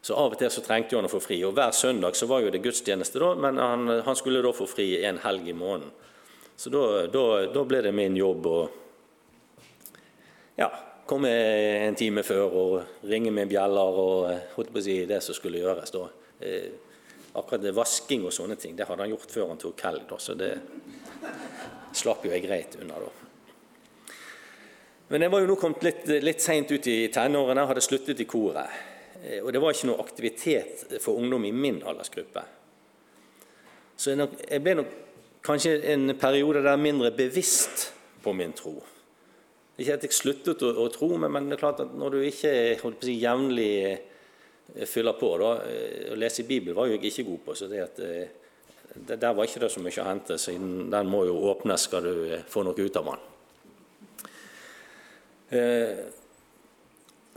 Så 0.00 0.14
Av 0.14 0.32
og 0.32 0.38
til 0.38 0.50
så 0.52 0.62
trengte 0.64 0.96
han 0.96 1.08
å 1.08 1.12
få 1.12 1.20
fri. 1.20 1.40
og 1.44 1.56
Hver 1.56 1.74
søndag 1.74 2.16
så 2.16 2.28
var 2.30 2.44
jo 2.44 2.52
det 2.54 2.62
gudstjeneste, 2.64 3.18
da, 3.18 3.32
men 3.34 3.58
han, 3.58 3.88
han 4.06 4.16
skulle 4.16 4.42
da 4.44 4.52
få 4.54 4.68
fri 4.70 4.92
en 5.04 5.18
helg 5.24 5.48
i 5.50 5.56
måneden. 5.56 5.90
Så 6.58 6.70
da, 6.74 7.06
da, 7.06 7.24
da 7.54 7.64
ble 7.66 7.82
det 7.86 7.94
min 7.94 8.16
jobb 8.18 8.46
å 8.50 8.58
ja, 10.58 10.68
komme 11.06 11.30
en 11.86 11.98
time 11.98 12.24
før 12.26 12.56
og 12.62 13.04
ringe 13.06 13.30
med 13.34 13.50
bjeller 13.50 14.00
og 14.02 14.54
holdt 14.56 14.72
på 14.74 14.80
å 14.80 14.86
si 14.88 14.96
det 15.06 15.20
som 15.22 15.36
skulle 15.36 15.62
gjøres. 15.62 15.94
da. 15.94 16.08
Eh, 16.42 16.68
akkurat 17.38 17.62
det 17.62 17.74
vasking 17.76 18.26
og 18.26 18.34
sånne 18.34 18.56
ting 18.58 18.74
det 18.76 18.88
hadde 18.88 19.04
han 19.04 19.12
gjort 19.12 19.30
før 19.30 19.52
han 19.52 19.60
tok 19.60 19.86
helg, 19.86 20.12
så 20.18 20.34
det 20.38 20.52
slapp 21.96 22.24
jo 22.26 22.32
jeg 22.32 22.44
greit 22.44 22.76
unna 22.80 23.00
da. 23.04 23.10
Men 25.08 25.24
jeg 25.24 25.32
var 25.32 25.40
jo 25.40 25.48
nå 25.48 25.56
kommet 25.56 25.84
litt, 25.86 26.08
litt 26.20 26.42
seint 26.44 26.70
ut 26.74 26.86
i 26.90 26.98
tenårene, 27.12 27.64
hadde 27.70 27.84
sluttet 27.84 28.18
i 28.20 28.26
koret. 28.28 28.97
Eh, 29.22 29.40
og 29.42 29.52
det 29.52 29.62
var 29.62 29.74
ikke 29.74 29.90
noe 29.90 30.04
aktivitet 30.04 30.86
for 31.02 31.18
ungdom 31.18 31.46
i 31.48 31.54
min 31.54 31.82
aldersgruppe. 31.82 32.44
Så 33.98 34.14
jeg 34.14 34.62
ble 34.62 34.76
nok 34.78 34.92
kanskje 35.44 35.78
en 35.92 36.12
periode 36.18 36.62
der 36.62 36.78
mindre 36.78 37.10
bevisst 37.14 37.88
på 38.22 38.34
min 38.36 38.54
tro. 38.54 38.76
Ikke 39.78 39.94
at 39.94 40.04
jeg 40.06 40.14
sluttet 40.14 40.62
å, 40.66 40.72
å 40.84 40.88
tro, 40.90 41.12
men, 41.16 41.30
men, 41.32 41.48
det 41.48 41.58
er 41.58 41.62
klart 41.62 41.82
at 41.84 41.94
når 41.94 42.14
du 42.14 42.20
ikke 42.26 42.52
holdt 42.82 43.00
på 43.00 43.06
å 43.06 43.08
si, 43.08 43.16
jevnlig 43.22 43.72
eh, 43.86 44.84
fyller 44.90 45.18
på 45.18 45.32
da, 45.40 45.54
eh, 45.66 46.12
Å 46.12 46.18
lese 46.18 46.42
i 46.42 46.48
Bibelen 46.48 46.76
var 46.78 46.90
jo 46.90 46.98
jeg 46.98 47.12
ikke 47.12 47.28
god 47.30 47.42
på, 47.46 47.56
så 47.58 47.70
det 47.70 47.82
at, 47.84 48.02
det, 48.94 49.18
der 49.20 49.34
var 49.34 49.46
ikke 49.46 49.62
det 49.62 49.70
så 49.72 49.82
mye 49.82 50.02
å 50.02 50.08
hente. 50.08 50.38
siden 50.38 50.90
Den 50.90 51.10
må 51.10 51.24
jo 51.28 51.38
åpnes 51.50 51.86
skal 51.88 52.06
du 52.06 52.38
få 52.50 52.64
noe 52.66 52.78
ut 52.78 52.98
av 52.98 53.10
den. 53.12 53.26
Eh, 55.48 56.00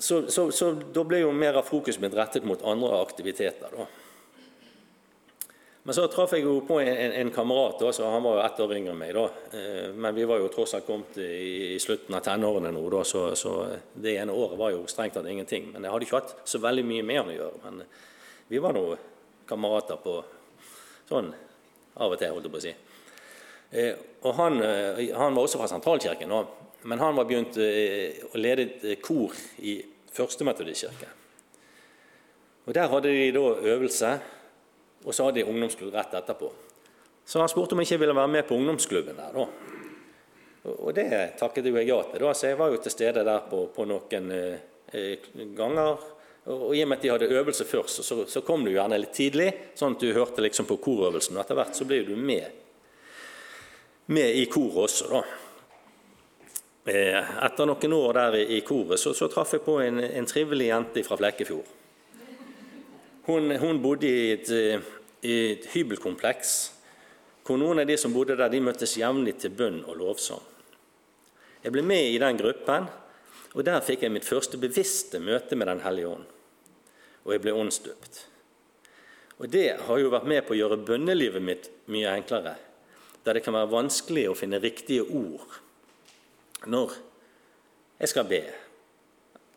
så, 0.01 0.31
så, 0.31 0.51
så, 0.51 0.71
da 0.73 1.03
ble 1.05 1.19
jo 1.21 1.31
mer 1.31 1.59
av 1.59 1.67
fokus 1.67 1.99
mitt 2.01 2.15
rettet 2.17 2.45
mot 2.47 2.61
andre 2.65 2.97
aktiviteter. 3.03 3.69
da. 3.75 3.85
Men 5.83 5.97
så 5.97 6.07
traff 6.09 6.33
jeg 6.33 6.41
jo 6.45 6.55
på 6.65 6.79
en, 6.81 7.11
en, 7.19 7.29
kamerat. 7.33 7.77
Da, 7.81 7.91
så 7.93 8.09
Han 8.09 8.23
var 8.25 8.39
jo 8.39 8.41
ett 8.45 8.61
år 8.65 8.73
yngre 8.77 8.95
enn 8.95 8.97
meg. 8.97 9.13
da. 9.13 9.27
Eh, 9.53 9.93
men 9.93 10.15
vi 10.17 10.25
var 10.25 10.41
jo 10.41 10.49
tross 10.49 10.73
alt 10.73 10.87
kommet 10.89 11.19
i, 11.21 11.75
i 11.75 11.79
slutten 11.81 12.17
av 12.17 12.23
tenårene 12.25 12.71
nå, 12.73 12.81
da, 12.89 13.03
så, 13.05 13.27
så, 13.37 13.53
det 13.93 14.15
ene 14.17 14.33
året 14.33 14.57
var 14.57 14.73
jo 14.73 14.87
strengt 14.89 15.19
tatt 15.19 15.29
ingenting. 15.29 15.69
Men 15.69 15.85
jeg 15.85 15.93
hadde 15.93 16.09
ikke 16.09 16.21
hatt 16.23 16.35
så 16.49 16.61
veldig 16.65 16.85
mye 16.89 17.05
med 17.05 17.21
han 17.21 17.29
å 17.29 17.37
gjøre. 17.37 17.61
Men 17.67 17.83
vi 18.49 18.61
var 18.65 18.77
nå 18.77 18.85
kamerater 19.49 20.01
på 20.01 20.15
sånn 21.11 21.29
av 22.01 22.09
og 22.09 22.17
til, 22.17 22.33
holdt 22.33 22.49
jeg 22.49 22.55
på 22.57 22.61
å 22.61 22.65
si. 22.65 22.73
Eh, 23.77 24.03
og 24.25 24.37
han, 24.41 24.57
han 25.13 25.37
var 25.37 25.45
også 25.45 25.61
fra 25.61 25.69
sentralkirken. 25.69 26.33
da, 26.33 26.41
men 26.83 26.99
han 26.99 27.15
var 27.15 27.27
begynt 27.29 27.57
eh, 27.61 28.21
å 28.31 28.39
lede 28.41 28.65
et 28.65 28.85
eh, 28.85 29.01
kor 29.03 29.35
i 29.61 29.79
Første 30.11 30.43
Metodistkirke. 30.43 31.09
Og 32.67 32.73
Der 32.75 32.89
hadde 32.91 33.11
de 33.13 33.29
da 33.33 33.43
øvelse, 33.73 34.09
og 35.05 35.15
så 35.15 35.27
hadde 35.27 35.41
de 35.41 35.49
ungdomsklubb 35.49 35.93
rett 35.95 36.13
etterpå. 36.19 36.51
Så 37.25 37.39
han 37.39 37.49
spurte 37.49 37.75
om 37.75 37.81
jeg 37.81 37.91
ikke 37.91 38.01
ville 38.03 38.17
være 38.17 38.33
med 38.33 38.47
på 38.47 38.57
ungdomsklubben 38.57 39.17
der. 39.17 39.31
da. 39.33 39.45
Og 40.71 40.91
det 40.93 41.07
takket 41.39 41.65
jeg 41.65 41.87
ja 41.87 42.01
til, 42.11 42.21
da, 42.21 42.33
så 42.37 42.51
jeg 42.51 42.57
var 42.59 42.69
jo 42.69 42.81
til 42.81 42.93
stede 42.93 43.23
der 43.25 43.45
på, 43.49 43.63
på 43.73 43.85
noen 43.89 44.31
eh, 44.35 45.29
ganger. 45.57 46.03
Og 46.51 46.73
I 46.75 46.81
og 46.83 46.89
med 46.89 46.97
at 46.97 47.03
de 47.05 47.11
hadde 47.13 47.29
øvelse 47.37 47.65
først, 47.65 48.01
så, 48.03 48.23
så, 48.27 48.41
kom 48.41 48.65
du 48.65 48.71
gjerne 48.73 48.97
litt 48.97 49.13
tidlig, 49.13 49.51
sånn 49.77 49.95
at 49.95 50.01
du 50.01 50.13
hørte 50.13 50.41
liksom 50.41 50.67
på 50.69 50.79
korøvelsen. 50.81 51.37
Og 51.37 51.43
etter 51.43 51.57
hvert 51.57 51.77
så 51.77 51.85
ble 51.89 52.01
du 52.05 52.15
med, 52.17 52.49
med 54.09 54.37
i 54.37 54.47
koret 54.49 54.89
også. 54.89 55.09
da. 55.13 55.21
Eh, 56.85 57.43
etter 57.45 57.67
noen 57.69 57.93
år 57.93 58.15
der 58.17 58.35
i 58.41 58.57
koret 58.65 58.97
så, 58.97 59.11
så 59.13 59.27
traff 59.29 59.51
jeg 59.53 59.61
på 59.61 59.75
en, 59.83 59.99
en, 60.01 60.25
trivelig 60.25 60.71
jente 60.71 61.03
fra 61.05 61.17
Flekkefjord. 61.19 61.67
Hun, 63.27 63.53
hun 63.61 63.81
bodde 63.83 64.09
i 64.09 64.31
et, 64.33 64.49
eh, 64.49 64.87
i 65.21 65.35
et, 65.51 65.67
hybelkompleks 65.75 66.55
hvor 67.45 67.61
noen 67.61 67.83
av 67.83 67.85
de 67.89 67.99
som 68.01 68.13
bodde 68.13 68.33
der, 68.33 68.49
de 68.49 68.63
møttes 68.65 68.97
jevnlig 68.97 69.35
til 69.43 69.53
bønn 69.53 69.83
og 69.85 69.99
lovsang. 69.99 70.41
Jeg 71.61 71.73
ble 71.75 71.85
med 71.85 72.15
i 72.15 72.19
den 72.21 72.41
gruppen, 72.41 72.89
og 73.53 73.65
der 73.67 73.81
fikk 73.85 74.07
jeg 74.07 74.13
mitt 74.15 74.25
første 74.25 74.57
bevisste 74.57 75.21
møte 75.21 75.57
med 75.59 75.69
Den 75.69 75.85
hellige 75.85 76.09
ånd. 76.15 76.27
Og 77.25 77.33
jeg 77.35 77.43
ble 77.43 77.57
åndsdøpt. 77.61 78.21
Og 79.37 79.49
Det 79.53 79.67
har 79.85 79.99
jo 79.99 80.13
vært 80.13 80.29
med 80.29 80.47
på 80.47 80.55
å 80.55 80.63
gjøre 80.63 80.81
bønnelivet 80.85 81.43
mitt 81.45 81.69
mye 81.93 82.13
enklere, 82.15 82.55
der 83.21 83.37
det 83.37 83.43
kan 83.45 83.53
være 83.53 83.73
vanskelig 83.73 84.31
å 84.31 84.37
finne 84.37 84.61
riktige 84.61 85.05
ord 85.05 85.61
når 86.65 86.97
jeg 87.99 88.09
skal 88.09 88.27
be. 88.29 88.41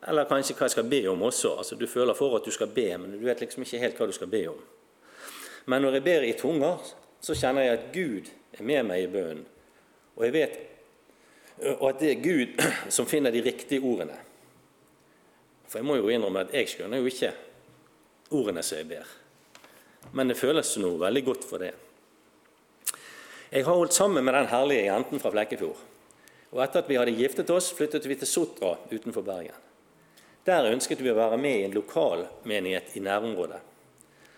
Eller 0.08 0.28
kanskje 0.28 0.56
hva 0.56 0.68
jeg 0.68 0.76
skal 0.76 0.88
be 0.88 1.00
om 1.08 1.22
også. 1.24 1.54
Altså, 1.58 1.78
du 1.80 1.86
føler 1.88 2.14
for 2.14 2.36
at 2.36 2.44
du 2.44 2.52
skal 2.52 2.68
be, 2.68 2.90
men 2.98 3.16
du 3.16 3.24
vet 3.24 3.40
liksom 3.40 3.64
ikke 3.64 3.80
helt 3.80 3.98
hva 3.98 4.08
du 4.08 4.12
skal 4.16 4.30
be 4.32 4.44
om. 4.52 4.60
Men 5.66 5.82
når 5.82 5.98
jeg 5.98 6.04
ber 6.04 6.28
i 6.28 6.36
tunger, 6.36 6.92
så 7.24 7.34
kjenner 7.34 7.64
jeg 7.64 7.78
at 7.78 7.90
Gud 7.92 8.30
er 8.58 8.62
med 8.68 8.82
meg 8.90 9.04
i 9.04 9.10
bønnen. 9.10 9.46
Og 10.14 10.26
jeg 10.26 10.34
vet 10.34 10.60
og 11.78 11.88
at 11.88 12.00
det 12.02 12.10
er 12.10 12.22
Gud 12.22 12.62
som 12.96 13.06
finner 13.06 13.30
de 13.30 13.42
riktige 13.44 13.80
ordene. 13.80 14.16
For 15.68 15.80
jeg 15.80 15.86
må 15.86 15.96
jo 15.98 16.10
innrømme 16.12 16.44
at 16.44 16.54
jeg 16.54 16.70
skjønner 16.70 17.00
jo 17.00 17.08
ikke 17.10 17.32
ordene 18.34 18.62
som 18.62 18.80
jeg 18.80 18.90
ber. 18.90 19.08
Men 20.12 20.28
det 20.28 20.38
føles 20.38 20.76
noe 20.82 21.00
veldig 21.00 21.24
godt 21.24 21.46
for 21.48 21.62
det. 21.62 21.72
Jeg 23.54 23.64
har 23.64 23.76
holdt 23.76 23.94
sammen 23.94 24.24
med 24.24 24.34
den 24.34 24.50
herlige 24.50 24.88
jenten 24.88 25.22
fra 25.22 25.30
Flekkefjord. 25.30 25.78
Og 26.54 26.62
etter 26.62 26.84
at 26.84 26.90
vi 26.90 26.96
hadde 27.00 27.16
giftet 27.18 27.50
oss, 27.50 27.72
flyttet 27.74 28.06
vi 28.06 28.14
til 28.18 28.30
Sotra 28.30 28.76
utenfor 28.92 29.26
Bergen. 29.26 29.56
Der 30.46 30.70
ønsket 30.70 31.00
vi 31.02 31.10
å 31.10 31.16
være 31.18 31.38
med 31.40 31.58
i 31.58 31.64
en 31.66 31.74
lokal 31.74 32.26
menighet 32.46 32.94
i 32.94 33.02
nærområdet. 33.02 33.58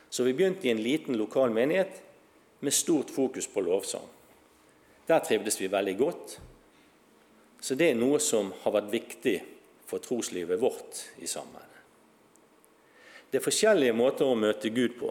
Så 0.09 0.25
vi 0.25 0.33
begynte 0.33 0.69
i 0.69 0.73
en 0.73 0.81
liten 0.81 1.19
lokal 1.19 1.53
menighet 1.53 2.01
med 2.65 2.73
stort 2.73 3.11
fokus 3.13 3.49
på 3.53 3.61
lovsang. 3.61 4.07
Der 5.07 5.21
trivdes 5.21 5.61
vi 5.61 5.69
veldig 5.69 5.97
godt. 5.99 6.39
Så 7.61 7.75
det 7.75 7.91
er 7.91 7.99
noe 7.99 8.21
som 8.23 8.53
har 8.63 8.79
vært 8.79 8.93
viktig 8.95 9.37
for 9.87 10.01
troslivet 10.03 10.61
vårt 10.63 11.03
i 11.21 11.29
sammen. 11.29 11.63
Det 13.31 13.41
er 13.41 13.45
forskjellige 13.45 13.95
måter 13.97 14.25
å 14.25 14.39
møte 14.39 14.71
Gud 14.73 14.97
på. 15.01 15.11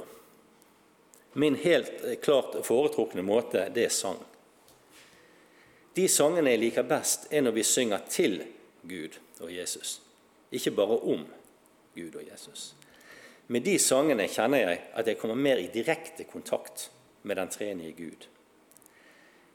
Min 1.36 1.58
helt 1.60 2.22
klart 2.24 2.56
foretrukne 2.66 3.22
måte, 3.28 3.68
det 3.76 3.90
er 3.90 3.94
sang. 3.94 4.22
De 5.96 6.08
sangene 6.12 6.52
jeg 6.52 6.60
liker 6.60 6.88
best, 6.88 7.30
er 7.32 7.46
når 7.46 7.56
vi 7.56 7.64
synger 7.64 8.04
til 8.12 8.42
Gud 8.84 9.16
og 9.40 9.52
Jesus, 9.54 10.02
ikke 10.52 10.74
bare 10.75 10.98
om 11.00 11.24
Gud 11.96 12.18
og 12.20 12.25
Jesus. 12.28 12.74
Med 13.48 13.64
de 13.64 13.78
sangene 13.80 14.28
kjenner 14.28 14.64
jeg 14.64 14.82
at 14.98 15.08
jeg 15.08 15.20
kommer 15.22 15.38
mer 15.38 15.62
i 15.62 15.70
direkte 15.74 16.25
kontakt 16.28 16.90
med 17.24 17.38
den 17.40 17.52
trenige 17.54 17.94
Gud. 17.98 18.28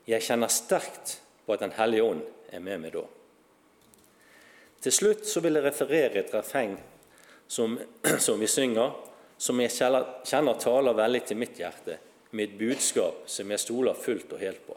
Jeg 0.06 0.22
kjenner 0.22 0.48
sterkt 0.48 1.18
på 1.46 1.52
at 1.52 1.60
Den 1.60 1.74
hellige 1.76 2.02
ånd 2.02 2.22
er 2.52 2.62
med 2.62 2.78
meg 2.80 2.94
da. 2.94 3.02
Til 4.80 4.92
slutt 4.92 5.26
så 5.28 5.42
vil 5.44 5.58
jeg 5.58 5.66
referere 5.66 6.22
et 6.22 6.34
refreng 6.34 6.76
som, 7.48 7.76
som 8.26 8.40
vi 8.40 8.48
synger, 8.48 8.94
som 9.38 9.60
jeg 9.60 9.74
kjenner 10.24 10.60
taler 10.60 10.96
veldig 10.96 11.24
til 11.26 11.40
mitt 11.40 11.58
hjerte, 11.58 11.98
med 12.30 12.46
et 12.46 12.58
budskap 12.58 13.26
som 13.26 13.50
jeg 13.50 13.60
stoler 13.60 13.98
fullt 13.98 14.32
og 14.36 14.40
helt 14.40 14.62
på. 14.66 14.76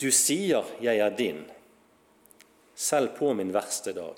Du 0.00 0.10
sier 0.10 0.64
'jeg 0.80 0.98
er 0.98 1.16
din', 1.16 1.50
selv 2.74 3.08
på 3.16 3.32
min 3.34 3.52
verste 3.52 3.92
dag. 3.92 4.16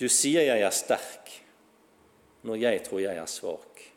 Du 0.00 0.08
sier 0.08 0.42
'jeg 0.42 0.60
er 0.60 0.70
sterk', 0.70 1.44
når 2.42 2.54
jeg 2.54 2.82
tror 2.84 2.98
jeg 2.98 3.16
er 3.16 3.26
svak. 3.26 3.92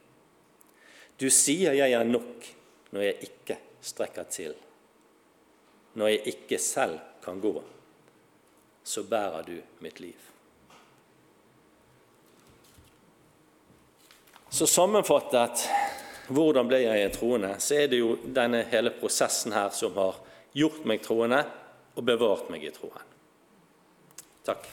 Du 1.19 1.29
sier 1.29 1.73
'jeg 1.73 1.91
er 1.91 2.03
nok', 2.03 2.55
når 2.91 3.01
jeg 3.01 3.15
ikke 3.21 3.57
strekker 3.81 4.23
til. 4.23 4.55
Når 5.93 6.07
jeg 6.07 6.27
ikke 6.27 6.57
selv 6.57 7.00
kan 7.23 7.39
gå, 7.39 7.63
så 8.83 9.03
bærer 9.03 9.43
du 9.43 9.61
mitt 9.79 10.00
liv. 10.00 10.17
Så 14.50 14.67
sammenfattet 14.67 15.69
hvordan 16.31 16.67
ble 16.69 16.81
jeg 16.83 17.05
en 17.05 17.15
troende, 17.15 17.55
så 17.59 17.81
er 17.83 17.91
det 17.91 18.01
jo 18.01 18.15
denne 18.23 18.63
hele 18.71 18.93
prosessen 18.95 19.55
her 19.55 19.69
som 19.75 19.95
har 20.00 20.19
gjort 20.57 20.85
meg 20.88 21.03
troende 21.03 21.41
og 21.95 22.05
bevart 22.07 22.50
meg 22.51 22.63
i 22.67 22.71
troen. 22.75 23.07
Takk. 24.45 24.65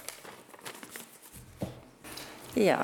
Ja, 2.59 2.81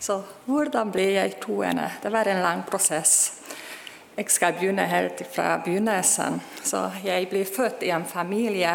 så 0.00 0.22
hvordan 0.46 0.92
ble 0.94 1.10
jeg 1.18 1.36
troende? 1.42 1.90
Det 2.02 2.12
var 2.14 2.30
en 2.30 2.42
lang 2.42 2.62
prosess. 2.66 3.16
Jeg 4.16 4.30
skal 4.34 4.54
begynne 4.56 4.86
helt 4.90 5.20
fra 5.30 5.58
begynnelsen. 5.62 6.40
Så 6.64 6.88
jeg 7.04 7.28
ble 7.30 7.44
født 7.46 7.84
i 7.86 7.92
en 7.94 8.06
familie 8.08 8.72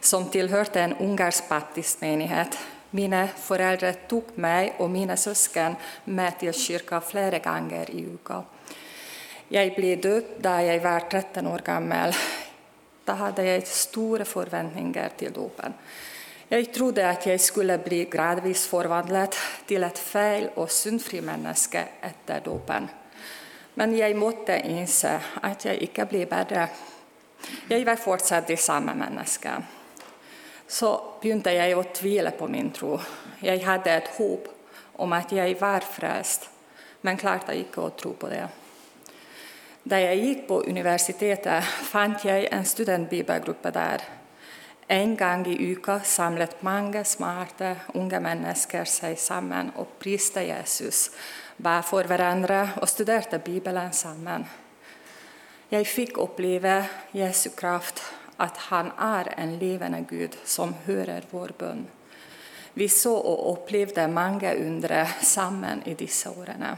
som 0.00 0.30
tilhørte 0.32 0.80
en 0.80 0.94
ungarsk 1.04 1.50
baptistmenighet. 1.50 2.56
Mine 2.90 3.22
foreldre 3.38 3.92
tok 4.10 4.32
meg 4.42 4.80
og 4.82 4.90
mine 4.90 5.14
søsken 5.20 5.76
med 6.10 6.40
til 6.40 6.54
kirka 6.56 6.98
flere 7.00 7.38
ganger 7.38 7.92
i 7.94 8.02
uka. 8.10 8.40
Jeg 9.50 9.74
ble 9.76 9.94
døpt 10.02 10.40
da 10.42 10.56
jeg 10.62 10.82
var 10.82 11.06
13 11.06 11.46
år 11.46 11.62
gammel. 11.66 12.14
Da 13.06 13.16
hadde 13.18 13.46
jeg 13.46 13.66
store 13.66 14.26
forventninger 14.26 15.16
til 15.18 15.34
dåpen. 15.34 15.74
Jeg 16.50 16.72
trodde 16.74 17.06
at 17.06 17.26
jeg 17.26 17.40
skulle 17.40 17.78
bli 17.78 18.04
gradvis 18.10 18.66
forvandlet 18.66 19.38
til 19.68 19.86
et 19.86 19.98
feil 19.98 20.48
og 20.58 20.70
syndfri 20.70 21.22
menneske 21.22 21.84
etter 22.02 22.42
dåpen. 22.42 22.88
Men 23.78 23.94
jeg 23.94 24.18
måtte 24.18 24.58
innse 24.66 25.14
at 25.46 25.66
jeg 25.66 25.86
ikke 25.86 26.08
ble 26.10 26.24
bedre. 26.26 26.66
Jeg 27.70 27.86
var 27.86 28.02
fortsatt 28.02 28.50
det 28.50 28.58
samme 28.58 28.98
mennesket 28.98 29.78
så 30.70 30.90
begynte 31.20 31.50
jeg 31.50 31.74
å 31.74 31.82
tvile 31.94 32.30
på 32.38 32.46
min 32.48 32.70
tro. 32.70 32.94
Jeg 33.42 33.64
hadde 33.66 33.90
et 33.90 34.10
håp 34.20 34.46
om 35.02 35.12
at 35.16 35.32
jeg 35.34 35.56
var 35.58 35.82
frelst, 35.82 36.46
men 37.02 37.18
klarte 37.18 37.56
ikke 37.58 37.82
å 37.82 37.94
tro 37.98 38.12
på 38.14 38.30
det. 38.30 38.44
Da 39.82 39.98
jeg 39.98 40.20
gikk 40.22 40.46
på 40.46 40.60
universitetet, 40.68 41.66
fant 41.90 42.22
jeg 42.24 42.46
en 42.52 42.66
studentbibelgruppe 42.68 43.72
der. 43.74 44.04
En 44.90 45.16
gang 45.16 45.42
i 45.48 45.56
uka 45.72 46.00
samlet 46.04 46.60
mange 46.66 47.02
smarte 47.06 47.72
unge 47.98 48.20
mennesker 48.22 48.86
seg 48.86 49.18
sammen 49.18 49.72
og 49.78 49.96
priste 50.02 50.44
Jesus, 50.44 51.08
ba 51.56 51.80
for 51.86 52.06
hverandre 52.06 52.62
og 52.82 52.88
studerte 52.90 53.40
Bibelen 53.42 53.94
sammen. 53.96 54.46
Jeg 55.70 55.86
fikk 55.86 56.18
oppleve 56.18 56.82
Jesu 57.14 57.52
kraft, 57.56 58.02
at 58.40 58.56
han 58.70 58.92
er 58.96 59.32
en 59.36 59.56
levende 59.60 60.02
Gud 60.08 60.36
som 60.44 60.74
hører 60.86 61.26
vår 61.30 61.54
bønn. 61.58 61.86
Vi 62.74 62.88
så 62.88 63.12
og 63.14 63.46
opplevde 63.50 64.06
mange 64.08 64.52
undre 64.56 65.04
sammen 65.22 65.82
i 65.86 65.94
disse 65.98 66.30
årene. 66.30 66.76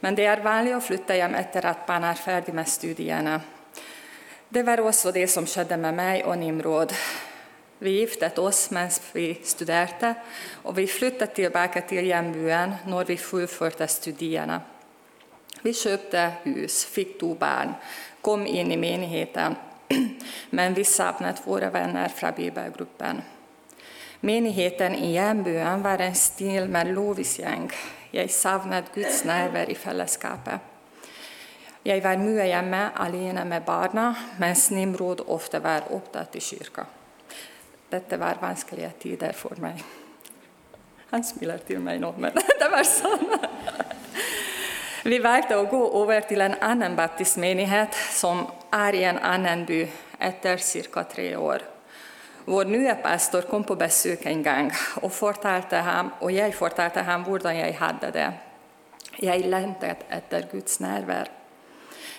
Men 0.00 0.14
det 0.14 0.26
er 0.30 0.42
vanlig 0.44 0.74
å 0.76 0.82
flytte 0.82 1.16
hjem 1.18 1.34
etter 1.38 1.66
at 1.70 1.86
man 1.88 2.06
er 2.06 2.18
ferdig 2.18 2.54
med 2.54 2.68
studiene. 2.70 3.38
Det 4.48 4.62
var 4.66 4.80
også 4.80 5.12
det 5.12 5.26
som 5.30 5.46
skjedde 5.46 5.76
med 5.80 5.96
meg 5.96 6.26
og 6.26 6.38
Nimrod. 6.40 6.94
Vi 7.78 7.98
giftet 8.00 8.38
oss 8.42 8.68
mens 8.74 8.98
vi 9.12 9.30
studerte, 9.46 10.14
og 10.66 10.74
vi 10.78 10.86
flyttet 10.90 11.36
tilbake 11.36 11.84
til 11.86 12.08
hjembyen 12.10 12.74
når 12.90 13.12
vi 13.12 13.18
fullførte 13.22 13.86
studiene. 13.90 14.58
Vi 15.62 15.74
kjøpte 15.74 16.24
hus, 16.44 16.82
fikk 16.86 17.16
to 17.20 17.32
barn, 17.38 17.74
kom 18.22 18.46
inn 18.46 18.72
i 18.74 18.78
menigheten, 18.78 19.56
men 20.50 20.74
vi 20.74 20.84
savnet 20.84 21.42
våre 21.46 21.70
venner 21.70 22.08
fra 22.08 22.32
bibelgruppen. 22.32 23.22
Menigheten 24.20 24.94
i 24.94 25.12
hjembyen 25.14 25.82
var 25.82 26.02
en 26.02 26.14
stil 26.14 26.68
med 26.68 26.90
lovisgjeng. 26.94 27.70
Jeg 28.12 28.32
savnet 28.34 28.90
Guds 28.94 29.22
nerver 29.24 29.70
i 29.70 29.76
fellesskapet. 29.78 30.74
Jeg 31.84 32.02
var 32.04 32.18
mye 32.20 32.48
hjemme 32.50 32.80
alene 33.00 33.44
med 33.48 33.62
barna, 33.64 34.10
mens 34.40 34.70
Nimrod 34.74 35.22
ofte 35.26 35.62
var 35.62 35.86
opptatt 35.94 36.34
i 36.36 36.42
kirka. 36.42 36.84
Dette 37.88 38.18
var 38.20 38.42
vanskelige 38.42 38.90
tider 39.00 39.32
for 39.32 39.56
meg. 39.62 39.80
Han 41.12 41.24
smiler 41.24 41.62
til 41.64 41.80
meg 41.80 42.02
nå, 42.02 42.10
men 42.20 42.34
det 42.60 42.68
var 42.68 42.84
sånn. 42.84 43.30
Vi 45.08 45.20
valgte 45.24 45.56
å 45.56 45.68
gå 45.70 45.80
over 46.02 46.26
til 46.28 46.42
en 46.44 46.58
annen 46.60 46.96
baptistmenighet 46.98 47.94
som 48.12 48.44
er 48.72 48.94
i 48.94 49.04
en 49.04 49.18
annen 49.18 49.64
by, 49.66 49.82
etter 50.20 50.58
ca. 50.58 51.04
tre 51.04 51.36
år. 51.36 51.62
Vår 52.48 52.64
nye 52.64 52.94
pastor 53.02 53.44
kom 53.44 53.64
på 53.64 53.76
besøk 53.76 54.26
en 54.26 54.42
gang, 54.42 54.70
og, 55.02 55.12
ham, 55.72 56.12
og 56.20 56.32
jeg 56.32 56.54
fortalte 56.54 57.02
ham 57.02 57.24
hvordan 57.24 57.56
jeg 57.56 57.76
hadde 57.76 58.12
det. 58.12 58.28
Jeg 59.20 59.44
lengtet 59.50 60.06
etter 60.10 60.46
Guds 60.50 60.80
nærvær. 60.80 61.28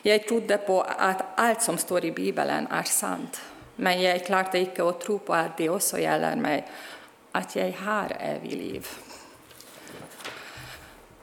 Jeg 0.04 0.26
trodde 0.28 0.58
på 0.68 0.82
at 0.82 1.26
alt 1.38 1.64
som 1.64 1.78
står 1.78 2.06
i 2.06 2.12
Bibelen, 2.12 2.68
er 2.72 2.84
sant. 2.84 3.42
Men 3.78 4.02
jeg 4.02 4.24
klarte 4.28 4.60
ikke 4.60 4.84
å 4.84 4.98
tro 5.00 5.18
på 5.18 5.34
at 5.34 5.58
det 5.58 5.70
også 5.70 5.98
gjelder 5.98 6.36
meg, 6.36 6.64
at 7.34 7.56
jeg 7.56 7.74
har 7.80 8.16
evig 8.20 8.56
liv. 8.58 8.88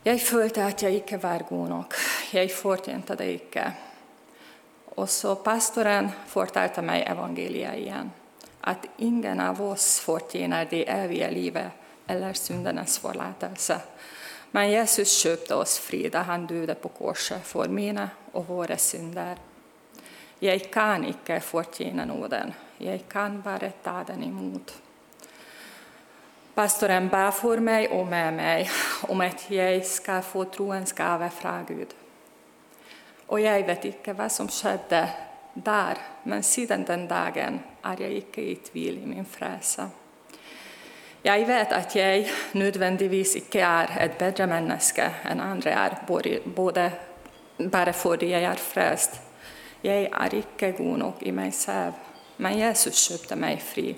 Jeg 0.06 0.20
følte 0.20 0.62
at 0.62 0.82
jeg 0.82 1.02
ikke 1.02 1.22
var 1.22 1.42
god 1.48 1.68
nok. 1.68 1.94
Jeg 2.32 2.50
fortjente 2.54 3.16
det 3.18 3.26
ikke. 3.26 3.85
Og 4.96 5.08
så 5.08 5.34
pastoren 5.44 6.08
fortalte 6.28 6.82
meg 6.82 7.04
evangeliet 7.08 7.80
igjen. 7.80 8.12
At 8.66 8.86
ingen 8.98 9.40
av 9.40 9.60
oss 9.62 10.00
fortjener 10.02 10.68
det 10.70 10.86
evige 10.90 11.28
livet 11.30 12.08
eller 12.08 12.32
syndenes 12.32 12.98
forlatelse. 12.98 13.76
Men 14.50 14.70
Jesus 14.70 15.12
kjøpte 15.20 15.58
oss 15.60 15.76
fri 15.82 16.06
da 16.08 16.22
han 16.26 16.46
døde 16.48 16.74
på 16.80 16.88
korset 16.96 17.44
for 17.44 17.68
mine 17.68 18.08
og 18.32 18.48
våre 18.48 18.78
synder. 18.80 19.36
Jeg 20.40 20.70
kan 20.72 21.04
ikke 21.04 21.40
fortjene 21.40 22.06
nåden. 22.08 22.54
Jeg 22.80 23.04
kan 23.08 23.40
bare 23.44 23.72
ta 23.84 24.02
den 24.08 24.24
imot. 24.24 24.72
Pastoren 26.56 27.10
ba 27.12 27.28
for 27.36 27.60
meg 27.60 27.92
og 27.92 28.06
med 28.08 28.36
meg 28.38 28.74
om 29.12 29.20
at 29.20 29.44
jeg 29.52 29.84
skal 29.84 30.24
få 30.24 30.46
troens 30.52 30.92
gave 30.96 31.28
fra 31.30 31.58
Gud. 31.68 31.92
Og 33.28 33.42
jeg 33.42 33.66
vet 33.66 33.84
ikke 33.84 34.14
hva 34.14 34.28
som 34.30 34.48
skjedde 34.48 35.02
der, 35.54 36.00
men 36.24 36.42
siden 36.42 36.84
den 36.86 37.06
dagen 37.08 37.60
er 37.84 38.00
jeg 38.00 38.22
ikke 38.22 38.42
i 38.42 38.54
tvil 38.70 39.02
i 39.02 39.06
min 39.06 39.26
frelse. 39.26 39.88
Jeg 41.24 41.48
vet 41.48 41.72
at 41.72 41.96
jeg 41.96 42.28
nødvendigvis 42.54 43.34
ikke 43.34 43.60
er 43.60 43.90
et 44.04 44.18
bedre 44.18 44.46
menneske 44.46 45.08
enn 45.26 45.40
andre 45.40 45.70
er, 45.70 45.96
både 46.06 46.90
bare 47.72 47.92
fordi 47.92 48.30
jeg 48.30 48.44
er 48.44 48.62
frelst. 48.62 49.20
Jeg 49.82 50.08
er 50.12 50.34
ikke 50.34 50.72
god 50.72 50.98
nok 50.98 51.22
i 51.22 51.30
meg 51.30 51.54
selv, 51.54 51.98
men 52.38 52.58
Jesus 52.58 53.08
kjøpte 53.08 53.36
meg 53.36 53.58
fri 53.62 53.88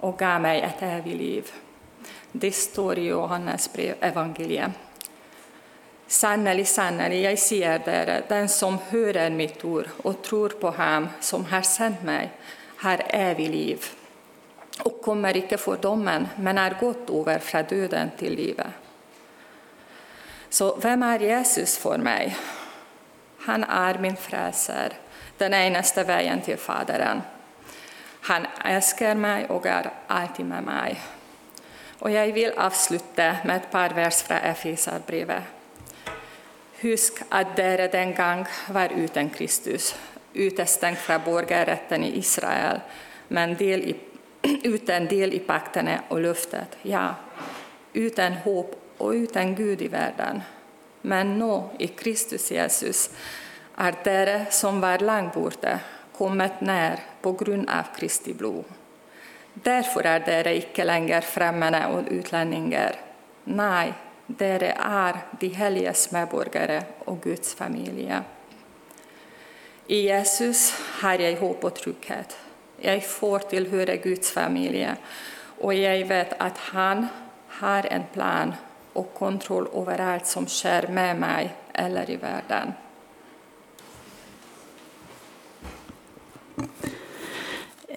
og 0.00 0.16
ga 0.18 0.38
meg 0.38 0.64
et 0.64 0.82
evig 0.88 1.16
liv. 1.16 1.52
Det 2.32 2.54
står 2.54 2.98
i 2.98 3.08
Johannes 3.08 3.68
brev, 3.68 3.94
evangeliet. 4.02 4.70
Sannelig, 6.08 6.66
sannelig, 6.68 7.22
jeg 7.24 7.38
sier 7.40 7.80
dere, 7.84 8.20
den 8.28 8.48
som 8.52 8.76
hører 8.90 9.32
mitt 9.32 9.64
ord 9.64 9.88
og 10.04 10.20
tror 10.22 10.52
på 10.60 10.74
Ham 10.76 11.08
som 11.24 11.46
har 11.48 11.64
sendt 11.64 12.04
meg, 12.04 12.34
har 12.84 13.06
evig 13.08 13.48
liv, 13.48 13.86
og 14.84 15.00
kommer 15.02 15.36
ikke 15.36 15.58
for 15.58 15.80
dommen, 15.80 16.28
men 16.36 16.60
er 16.60 16.76
gått 16.80 17.08
over 17.10 17.40
fra 17.40 17.62
døden 17.62 18.12
til 18.18 18.36
livet. 18.36 18.82
Så 20.50 20.74
hvem 20.78 21.02
er 21.02 21.24
Jesus 21.24 21.78
for 21.80 21.98
meg? 21.98 22.36
Han 23.46 23.64
er 23.64 23.98
min 23.98 24.16
frelser, 24.16 24.94
den 25.40 25.56
eneste 25.56 26.04
veien 26.06 26.44
til 26.44 26.60
Faderen. 26.60 27.24
Han 28.28 28.46
elsker 28.64 29.18
meg 29.18 29.50
og 29.50 29.66
er 29.66 29.90
alltid 30.08 30.46
med 30.48 30.68
meg. 30.68 31.00
Og 32.00 32.12
jeg 32.12 32.34
vil 32.36 32.54
avslutte 32.56 33.26
med 33.44 33.56
et 33.56 33.68
par 33.72 33.96
vers 33.96 34.22
fra 34.24 34.38
Efeserbrevet. 34.52 35.53
Husk 36.84 37.22
at 37.30 37.54
dere 37.56 37.88
den 37.88 38.12
gang 38.14 38.44
var 38.68 38.92
uten 38.92 39.30
Kristus, 39.30 39.94
utestengt 40.34 41.00
fra 41.00 41.18
borgerretten 41.18 42.04
i 42.04 42.18
Israel, 42.18 42.82
men 43.28 43.56
del 43.56 43.88
i, 43.88 43.94
uten 44.74 45.08
del 45.08 45.32
i 45.32 45.40
paktene 45.40 46.02
og 46.10 46.20
løftet. 46.20 46.76
Ja, 46.84 47.06
uten 47.94 48.36
håp 48.44 48.76
og 48.98 49.16
uten 49.16 49.54
Gud 49.56 49.80
i 49.80 49.88
verden. 49.88 50.42
Men 51.02 51.38
nå, 51.38 51.70
i 51.78 51.88
Kristus 51.96 52.50
Jesus, 52.52 53.08
er 53.80 53.96
dere 54.04 54.38
som 54.52 54.80
var 54.80 55.00
langt 55.00 55.34
borte, 55.34 55.78
kommet 56.12 56.60
nær 56.60 57.00
på 57.22 57.32
grunn 57.32 57.64
av 57.68 57.94
Kristi 57.96 58.36
blod. 58.36 58.64
Derfor 59.54 60.04
er 60.04 60.20
dere 60.26 60.52
ikke 60.60 60.84
lenger 60.84 61.24
fremmede 61.24 61.86
og 61.94 62.12
utlendinger. 62.12 62.98
Nei, 63.56 63.92
dere 64.26 64.72
er 64.80 65.20
de 65.40 65.48
helliges 65.54 66.08
medborgere 66.12 66.80
og 67.06 67.20
Guds 67.22 67.54
familie. 67.54 68.22
I 69.88 70.06
Jesus 70.08 70.70
har 71.00 71.20
jeg 71.20 71.36
håp 71.38 71.64
og 71.64 71.74
trygghet. 71.76 72.36
Jeg 72.82 73.02
får 73.04 73.50
tilhøre 73.50 73.98
Guds 74.00 74.32
familie, 74.32 74.96
og 75.60 75.76
jeg 75.76 76.08
vet 76.08 76.32
at 76.40 76.58
Han 76.72 77.06
har 77.60 77.86
en 77.90 78.06
plan 78.12 78.54
og 78.94 79.14
kontroll 79.14 79.68
over 79.72 80.00
alt 80.00 80.26
som 80.26 80.46
skjer 80.48 80.88
med 80.88 81.20
meg 81.20 81.52
eller 81.74 82.10
i 82.10 82.16
verden. 82.22 82.74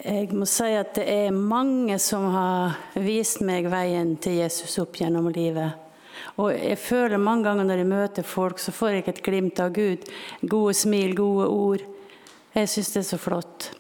Jeg 0.08 0.30
må 0.32 0.46
si 0.48 0.70
at 0.76 0.94
det 0.96 1.08
er 1.08 1.36
mange 1.36 1.98
som 2.00 2.30
har 2.32 2.78
vist 3.04 3.42
meg 3.44 3.68
veien 3.72 4.16
til 4.24 4.40
Jesus 4.42 4.78
opp 4.80 4.96
gjennom 5.00 5.28
livet. 5.34 5.87
Og 6.38 6.54
jeg 6.54 6.78
føler 6.78 7.18
mange 7.18 7.48
ganger 7.48 7.66
når 7.66 7.80
jeg 7.82 7.90
møter 7.90 8.26
folk, 8.26 8.60
så 8.62 8.74
får 8.76 8.92
jeg 8.92 9.04
ikke 9.04 9.14
et 9.16 9.24
glimt 9.26 9.62
av 9.64 9.72
Gud. 9.74 10.04
Gode 10.46 10.76
smil, 10.78 11.16
gode 11.18 11.48
ord. 11.50 11.86
Jeg 12.54 12.70
syns 12.70 12.92
det 12.94 13.02
er 13.02 13.08
så 13.08 13.18
flott. 13.22 13.72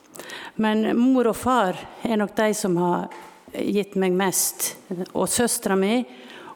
Men 0.58 0.89
mor 0.98 1.30
og 1.30 1.38
far 1.38 1.78
er 2.02 2.17
nok 2.17 2.34
de 2.38 2.48
som 2.58 2.80
har 2.82 3.13
gitt 3.54 3.93
meg 4.02 4.15
mest. 4.17 4.72
Og 5.13 5.30
søstera 5.30 5.78
mi 5.78 6.02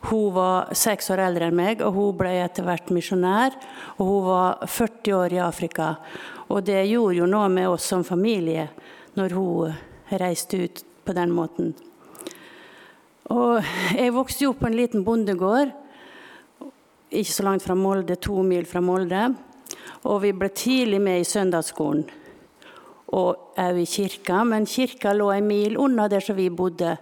hun 0.09 0.31
var 0.33 0.71
seks 0.73 1.11
år 1.13 1.21
eldre 1.27 1.51
enn 1.51 1.59
meg, 1.59 1.83
og 1.85 1.93
hun 1.93 2.15
ble 2.17 2.31
etter 2.41 2.65
hvert 2.65 2.89
misjonær. 2.89 3.53
Og 3.99 4.07
hun 4.07 4.23
var 4.25 4.63
40 4.65 5.13
år 5.19 5.35
i 5.37 5.43
Afrika. 5.45 5.91
Og 6.49 6.65
det 6.65 6.79
gjorde 6.89 7.19
jo 7.19 7.29
noe 7.29 7.51
med 7.53 7.69
oss 7.69 7.85
som 7.93 8.01
familie 8.01 8.65
når 9.19 9.37
hun 9.37 9.77
reiste 10.17 10.63
ut 10.65 10.81
på 11.05 11.13
den 11.13 11.29
måten. 11.35 11.75
Og 13.31 13.61
jeg 13.93 14.17
vokste 14.17 14.49
opp 14.49 14.63
på 14.63 14.71
en 14.71 14.79
liten 14.81 15.05
bondegård 15.05 15.77
ikke 17.11 17.33
så 17.35 17.43
langt 17.43 17.63
fra 17.65 17.75
Molde, 17.75 18.15
to 18.15 18.41
mil 18.43 18.65
fra 18.65 18.81
Molde. 18.83 19.27
Og 20.07 20.21
vi 20.23 20.31
ble 20.33 20.49
tidlig 20.55 21.01
med 21.03 21.21
i 21.21 21.27
søndagsskolen 21.27 22.07
og 23.11 23.57
òg 23.59 23.79
i 23.81 23.87
kirka, 23.89 24.43
men 24.47 24.65
kirka 24.69 25.11
lå 25.11 25.33
en 25.35 25.47
mil 25.47 25.75
unna 25.83 26.07
der 26.07 26.23
som 26.23 26.37
vi 26.37 26.47
bodde. 26.47 26.95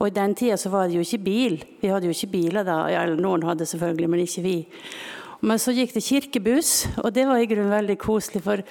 Og 0.00 0.08
i 0.08 0.14
den 0.14 0.34
tida 0.34 0.56
var 0.70 0.88
det 0.88 0.96
jo 0.96 1.04
ikke 1.04 1.22
bil. 1.22 1.60
Vi 1.78 1.90
hadde 1.92 2.08
jo 2.08 2.14
ikke 2.14 2.32
biler 2.32 2.66
da. 2.66 2.80
Eller 2.90 3.20
noen 3.22 3.44
hadde 3.46 3.68
selvfølgelig, 3.70 4.08
men 4.10 4.24
ikke 4.24 4.42
vi. 4.42 4.56
Men 5.46 5.60
så 5.62 5.74
gikk 5.74 5.94
det 5.94 6.02
kirkebuss, 6.02 6.72
og 7.02 7.12
det 7.14 7.28
var 7.28 7.38
i 7.38 7.46
grunnen 7.50 7.70
veldig 7.70 7.96
koselig. 8.02 8.42
For 8.42 8.64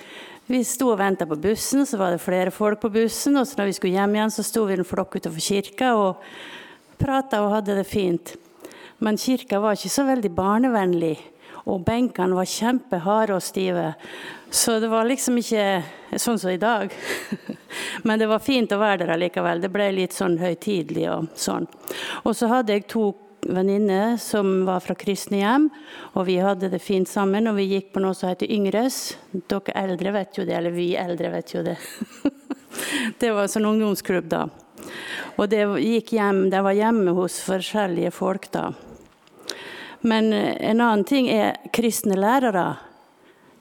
vi 0.51 0.61
sto 0.67 0.89
og 0.91 0.99
venta 0.99 1.27
på 1.27 1.39
bussen, 1.39 1.85
så 1.87 1.99
var 1.99 2.11
det 2.11 2.23
flere 2.23 2.51
folk 2.51 2.81
på 2.83 2.91
bussen. 2.91 3.39
Og 3.39 3.47
så 3.47 3.61
når 3.61 3.71
vi 3.71 3.77
skulle 3.79 3.95
hjem 3.95 4.17
igjen, 4.17 4.35
så 4.35 4.43
sto 4.43 4.65
vi 4.67 4.75
en 4.75 4.87
flokk 4.87 5.15
utenfor 5.21 5.47
kirka 5.47 5.93
og 5.95 6.27
prata 6.99 7.39
og 7.45 7.55
hadde 7.55 7.79
det 7.79 7.87
fint. 7.87 8.35
Men 9.01 9.17
kirka 9.17 9.59
var 9.59 9.77
ikke 9.77 9.89
så 9.89 10.05
veldig 10.05 10.31
barnevennlig. 10.37 11.15
Og 11.69 11.81
benkene 11.85 12.37
var 12.37 12.49
kjempeharde 12.49 13.35
og 13.37 13.43
stive. 13.45 13.91
Så 14.49 14.79
det 14.81 14.89
var 14.91 15.07
liksom 15.09 15.37
ikke 15.41 16.17
sånn 16.19 16.39
som 16.41 16.51
i 16.53 16.61
dag. 16.61 16.93
Men 18.05 18.21
det 18.21 18.29
var 18.29 18.43
fint 18.43 18.71
å 18.73 18.79
være 18.81 19.03
der 19.03 19.15
allikevel. 19.15 19.61
Det 19.61 19.71
ble 19.73 19.89
litt 19.95 20.15
sånn 20.17 20.39
høytidelig 20.41 21.07
og 21.13 21.29
sånn. 21.37 21.67
Og 22.25 22.37
så 22.37 22.49
hadde 22.51 22.77
jeg 22.77 22.89
to 22.91 23.11
venninner 23.41 24.17
som 24.21 24.65
var 24.67 24.83
fra 24.85 24.93
kristne 24.97 25.39
hjem, 25.39 25.69
og 26.13 26.27
vi 26.27 26.35
hadde 26.43 26.69
det 26.69 26.81
fint 26.83 27.09
sammen. 27.09 27.49
Og 27.49 27.57
vi 27.57 27.69
gikk 27.71 27.93
på 27.95 28.03
noe 28.03 28.17
som 28.17 28.29
heter 28.29 28.51
Yngres. 28.53 29.15
Dere 29.31 29.77
eldre 29.81 30.13
vet 30.17 30.37
jo 30.37 30.45
det, 30.45 30.57
eller 30.57 30.75
vi 30.75 30.91
eldre 30.99 31.33
vet 31.37 31.55
jo 31.55 31.65
det. 31.65 31.77
Det 33.19 33.33
var 33.35 33.43
en 33.43 33.51
sånn 33.51 33.67
ungdomsklubb 33.67 34.29
da. 34.31 34.45
Og 35.35 35.49
det 35.51 35.65
gikk 35.83 36.13
hjem, 36.15 36.45
det 36.53 36.61
var 36.63 36.75
hjemme 36.75 37.11
hos 37.17 37.41
forskjellige 37.43 38.13
folk 38.15 38.47
da. 38.53 38.69
Men 40.01 40.33
en 40.33 40.81
annen 40.81 41.03
ting 41.05 41.29
er 41.29 41.59
kristne 41.73 42.17
lærere. 42.17 42.77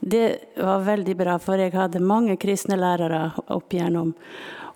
Det 0.00 0.57
var 0.57 0.87
veldig 0.87 1.16
bra, 1.16 1.37
for 1.38 1.61
jeg 1.61 1.74
hadde 1.76 2.00
mange 2.00 2.38
kristne 2.40 2.79
lærere 2.81 3.26
opp 3.53 3.76
igjennom. 3.76 4.14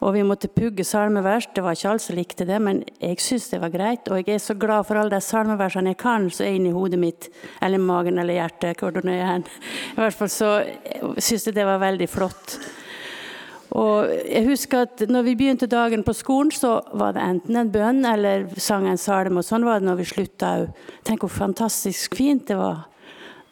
Og 0.05 0.13
vi 0.13 0.25
måtte 0.27 0.51
pugge 0.53 0.85
salmevers. 0.85 1.47
Det 1.55 1.63
var 1.65 1.77
ikke 1.77 1.89
alle 1.95 2.03
som 2.05 2.19
likte 2.19 2.45
det, 2.45 2.59
men 2.61 2.83
jeg 3.01 3.23
syntes 3.25 3.49
det 3.55 3.61
var 3.63 3.73
greit. 3.73 4.11
Og 4.13 4.21
jeg 4.21 4.37
er 4.37 4.43
så 4.43 4.57
glad 4.59 4.85
for 4.85 5.01
alle 5.01 5.15
de 5.15 5.21
salmeversene 5.25 5.95
jeg 5.95 6.01
kan, 6.03 6.29
så 6.29 6.45
er 6.45 6.59
inni 6.59 6.75
hodet 6.75 7.01
mitt, 7.01 7.31
eller 7.65 7.81
magen 7.81 8.21
eller 8.21 8.37
hjertet. 8.37 8.81
hvor 8.81 8.93
det 8.93 9.05
er. 9.09 9.41
I 9.95 10.01
hvert 10.03 10.19
fall 10.19 10.33
så 10.33 10.51
syntes 11.17 11.47
jeg 11.47 11.57
det 11.57 11.65
var 11.65 11.81
veldig 11.81 12.09
flott. 12.11 12.59
Og 13.75 14.11
jeg 14.31 14.47
husker 14.47 14.85
at 14.87 15.03
når 15.11 15.25
vi 15.27 15.37
begynte 15.39 15.67
dagen 15.67 16.05
på 16.07 16.15
skolen, 16.15 16.53
så 16.55 16.77
var 16.95 17.17
det 17.17 17.25
enten 17.25 17.59
en 17.59 17.73
bønn 17.75 18.05
eller 18.07 18.47
sang 18.63 18.87
en 18.87 19.01
salme. 19.01 19.43
Og 19.43 19.47
sånn 19.47 19.67
var 19.67 19.83
det 19.83 19.89
når 19.89 19.99
vi 19.99 20.11
slutta 20.13 20.53
òg. 20.61 20.85
Tenk 21.07 21.25
hvor 21.27 21.33
fantastisk 21.35 22.15
fint 22.15 22.47
det 22.51 22.59
var. 22.61 22.85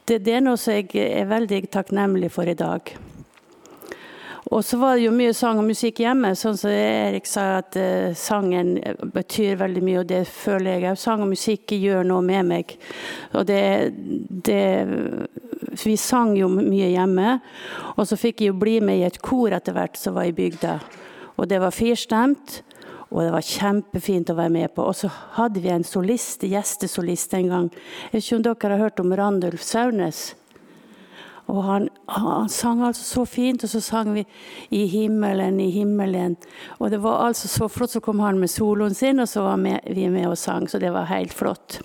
Det, 0.06 0.20
det 0.22 0.38
er 0.38 0.44
noe 0.44 0.58
som 0.58 0.78
jeg 0.78 0.94
er 0.94 1.26
veldig 1.30 1.64
takknemlig 1.74 2.30
for 2.34 2.46
i 2.46 2.58
dag. 2.58 2.94
Og 4.52 4.64
så 4.66 4.76
var 4.76 4.98
det 4.98 5.06
jo 5.06 5.14
mye 5.14 5.32
sang 5.34 5.58
og 5.62 5.64
musikk 5.64 6.02
hjemme. 6.02 6.34
Sånn 6.36 6.58
som 6.60 6.70
Erik 6.70 7.26
sa, 7.30 7.62
at 7.62 7.78
uh, 7.78 8.10
sangen 8.18 8.74
betyr 9.14 9.56
veldig 9.62 9.82
mye, 9.86 10.00
og 10.02 10.10
det 10.10 10.22
føler 10.28 10.76
jeg 10.76 10.90
òg. 10.90 11.00
Sang 11.00 11.22
og 11.24 11.30
musikk 11.32 11.72
gjør 11.78 12.04
noe 12.06 12.22
med 12.26 12.50
meg. 12.50 12.74
Og 13.38 13.46
det, 13.48 13.62
det 14.44 14.62
Vi 15.84 15.96
sang 15.96 16.34
jo 16.36 16.50
mye 16.52 16.90
hjemme. 16.92 17.38
Og 17.96 18.04
så 18.08 18.18
fikk 18.20 18.42
jeg 18.42 18.52
jo 18.52 18.58
bli 18.60 18.78
med 18.84 19.00
i 19.00 19.06
et 19.08 19.20
kor 19.24 19.54
etter 19.54 19.76
hvert 19.76 19.96
som 20.00 20.18
var 20.18 20.28
i 20.28 20.36
bygda. 20.36 20.78
Og 21.38 21.48
det 21.48 21.62
var 21.62 21.74
firstemt. 21.74 22.60
Og 23.12 23.26
det 23.26 23.32
var 23.34 23.44
kjempefint 23.44 24.30
å 24.32 24.38
være 24.38 24.52
med 24.52 24.72
på. 24.74 24.84
Og 24.88 24.96
så 24.96 25.10
hadde 25.36 25.60
vi 25.60 25.72
en 25.72 25.84
solist, 25.84 26.46
gjestesolist 26.48 27.34
en 27.36 27.50
gang. 27.50 27.66
Jeg 28.08 28.14
vet 28.14 28.24
ikke 28.24 28.38
om 28.38 28.46
dere 28.46 28.72
har 28.72 28.86
hørt 28.86 29.02
om 29.02 29.12
Randulf 29.16 29.66
Saunes? 29.66 30.30
Og 31.52 31.60
han, 31.66 31.88
han, 32.08 32.48
sang 32.48 32.80
altså 32.86 33.02
så 33.04 33.24
fint, 33.28 33.64
og 33.66 33.68
så 33.68 33.80
sang 33.82 34.12
vi 34.14 34.24
'I 34.70 34.86
himmelen, 34.86 35.60
i 35.60 35.70
himmelen'. 35.74 36.36
Og 36.78 36.90
det 36.90 37.02
var 37.02 37.26
altså 37.26 37.48
så 37.48 37.68
flott. 37.68 37.90
Så 37.90 38.00
kom 38.00 38.20
han 38.20 38.38
med 38.38 38.48
soloen 38.48 38.94
sin, 38.94 39.20
og 39.20 39.28
så 39.28 39.42
var 39.42 39.56
vi 39.94 40.08
med 40.08 40.28
og 40.28 40.38
sang. 40.38 40.68
Så 40.70 40.78
det 40.78 40.92
var 40.92 41.04
helt 41.04 41.32
flott. 41.32 41.80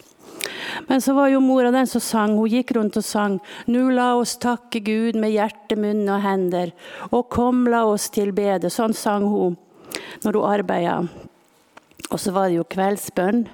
Men 0.88 1.02
så 1.02 1.14
var 1.14 1.30
jo 1.32 1.40
mora 1.44 1.72
den 1.72 1.88
som 1.88 2.02
sang. 2.02 2.38
Hun 2.38 2.50
gikk 2.50 2.76
rundt 2.78 2.98
og 2.98 3.04
sang 3.04 3.40
'Nu 3.68 3.90
la 3.90 4.16
oss 4.16 4.38
takke 4.38 4.80
Gud 4.80 5.16
med 5.16 5.32
hjerte, 5.32 5.76
munn 5.76 6.08
og 6.10 6.22
hender', 6.22 6.74
'og 7.12 7.30
kom, 7.30 7.66
la 7.68 7.86
oss 7.86 8.10
tilbede'. 8.10 8.70
Sånn 8.70 8.94
sang 8.94 9.24
hun 9.28 9.58
når 10.24 10.34
hun 10.34 10.50
arbeida. 10.60 11.08
Og 12.12 12.20
så 12.20 12.32
var 12.32 12.48
det 12.48 12.58
jo 12.58 12.64
kveldsbønn. 12.64 13.48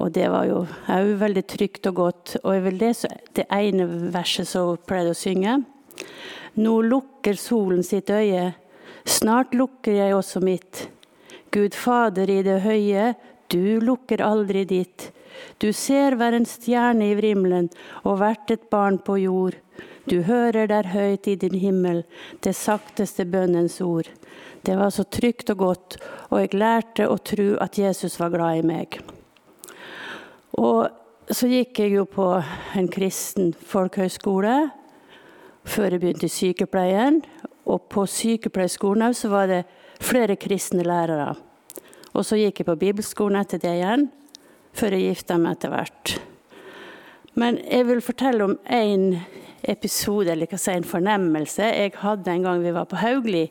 Og 0.00 0.12
det 0.12 0.30
var 0.30 0.46
jo 0.48 0.66
òg 0.88 1.18
veldig 1.20 1.44
trygt 1.46 1.86
og 1.86 1.94
godt. 1.94 2.36
Og 2.44 2.54
jeg 2.54 2.64
vil 2.64 2.78
lese 2.80 3.08
det 3.34 3.46
ene 3.50 3.86
verset 4.12 4.48
som 4.48 4.72
hun 4.72 4.78
pleide 4.86 5.12
å 5.12 5.18
synge. 5.18 5.64
Nå 6.56 6.80
lukker 6.84 7.38
solen 7.40 7.82
sitt 7.82 8.10
øye, 8.12 8.52
snart 9.08 9.54
lukker 9.56 9.92
jeg 9.92 10.14
også 10.14 10.42
mitt. 10.44 10.88
Gud 11.52 11.74
Fader 11.76 12.28
i 12.28 12.42
det 12.44 12.60
høye, 12.64 13.14
du 13.48 13.80
lukker 13.80 14.20
aldri 14.24 14.64
ditt. 14.68 15.10
Du 15.58 15.72
ser 15.72 16.16
hver 16.18 16.36
en 16.36 16.46
stjerne 16.48 17.10
i 17.10 17.16
vrimelen 17.18 17.68
og 18.02 18.20
hvert 18.20 18.50
et 18.50 18.68
barn 18.72 18.98
på 19.02 19.18
jord. 19.22 19.58
Du 20.10 20.22
hører 20.26 20.66
der 20.66 20.90
høyt 20.90 21.28
i 21.30 21.36
din 21.38 21.54
himmel 21.62 22.02
det 22.42 22.54
sakteste 22.58 23.24
bønnens 23.24 23.80
ord. 23.80 24.08
Det 24.62 24.76
var 24.78 24.90
så 24.94 25.04
trygt 25.04 25.50
og 25.54 25.58
godt, 25.58 25.96
og 26.30 26.40
jeg 26.42 26.54
lærte 26.54 27.08
å 27.10 27.18
tro 27.18 27.52
at 27.62 27.78
Jesus 27.78 28.18
var 28.20 28.32
glad 28.34 28.62
i 28.62 28.66
meg. 28.66 28.98
Og 30.58 30.90
så 31.30 31.48
gikk 31.50 31.78
jeg 31.82 31.94
jo 31.96 32.04
på 32.10 32.26
en 32.78 32.88
kristen 32.90 33.52
folkehøyskole 33.54 34.56
før 35.62 35.94
jeg 35.94 36.02
begynte 36.02 36.26
i 36.26 36.34
sykepleien. 36.34 37.22
Og 37.70 37.86
på 37.92 38.06
sykepleierskolen 38.10 39.14
så 39.14 39.30
var 39.30 39.46
det 39.50 39.62
flere 40.02 40.36
kristne 40.36 40.82
lærere. 40.86 41.36
Og 42.12 42.26
så 42.26 42.36
gikk 42.36 42.60
jeg 42.60 42.68
på 42.68 42.78
bibelskolen 42.80 43.38
etter 43.40 43.62
det 43.62 43.76
igjen, 43.78 44.08
før 44.76 44.96
jeg 44.96 45.12
gifta 45.12 45.38
meg 45.40 45.56
etter 45.56 45.72
hvert. 45.72 46.16
Men 47.34 47.58
jeg 47.64 47.86
vil 47.88 48.02
fortelle 48.04 48.44
om 48.44 48.56
en 48.68 49.06
episode, 49.62 50.32
eller 50.32 50.50
hva 50.50 50.58
si, 50.60 50.72
en 50.74 50.86
fornemmelse 50.86 51.68
jeg 51.70 51.94
hadde 52.02 52.32
en 52.32 52.48
gang 52.48 52.64
vi 52.64 52.74
var 52.74 52.88
på 52.90 53.00
Haugli. 53.00 53.46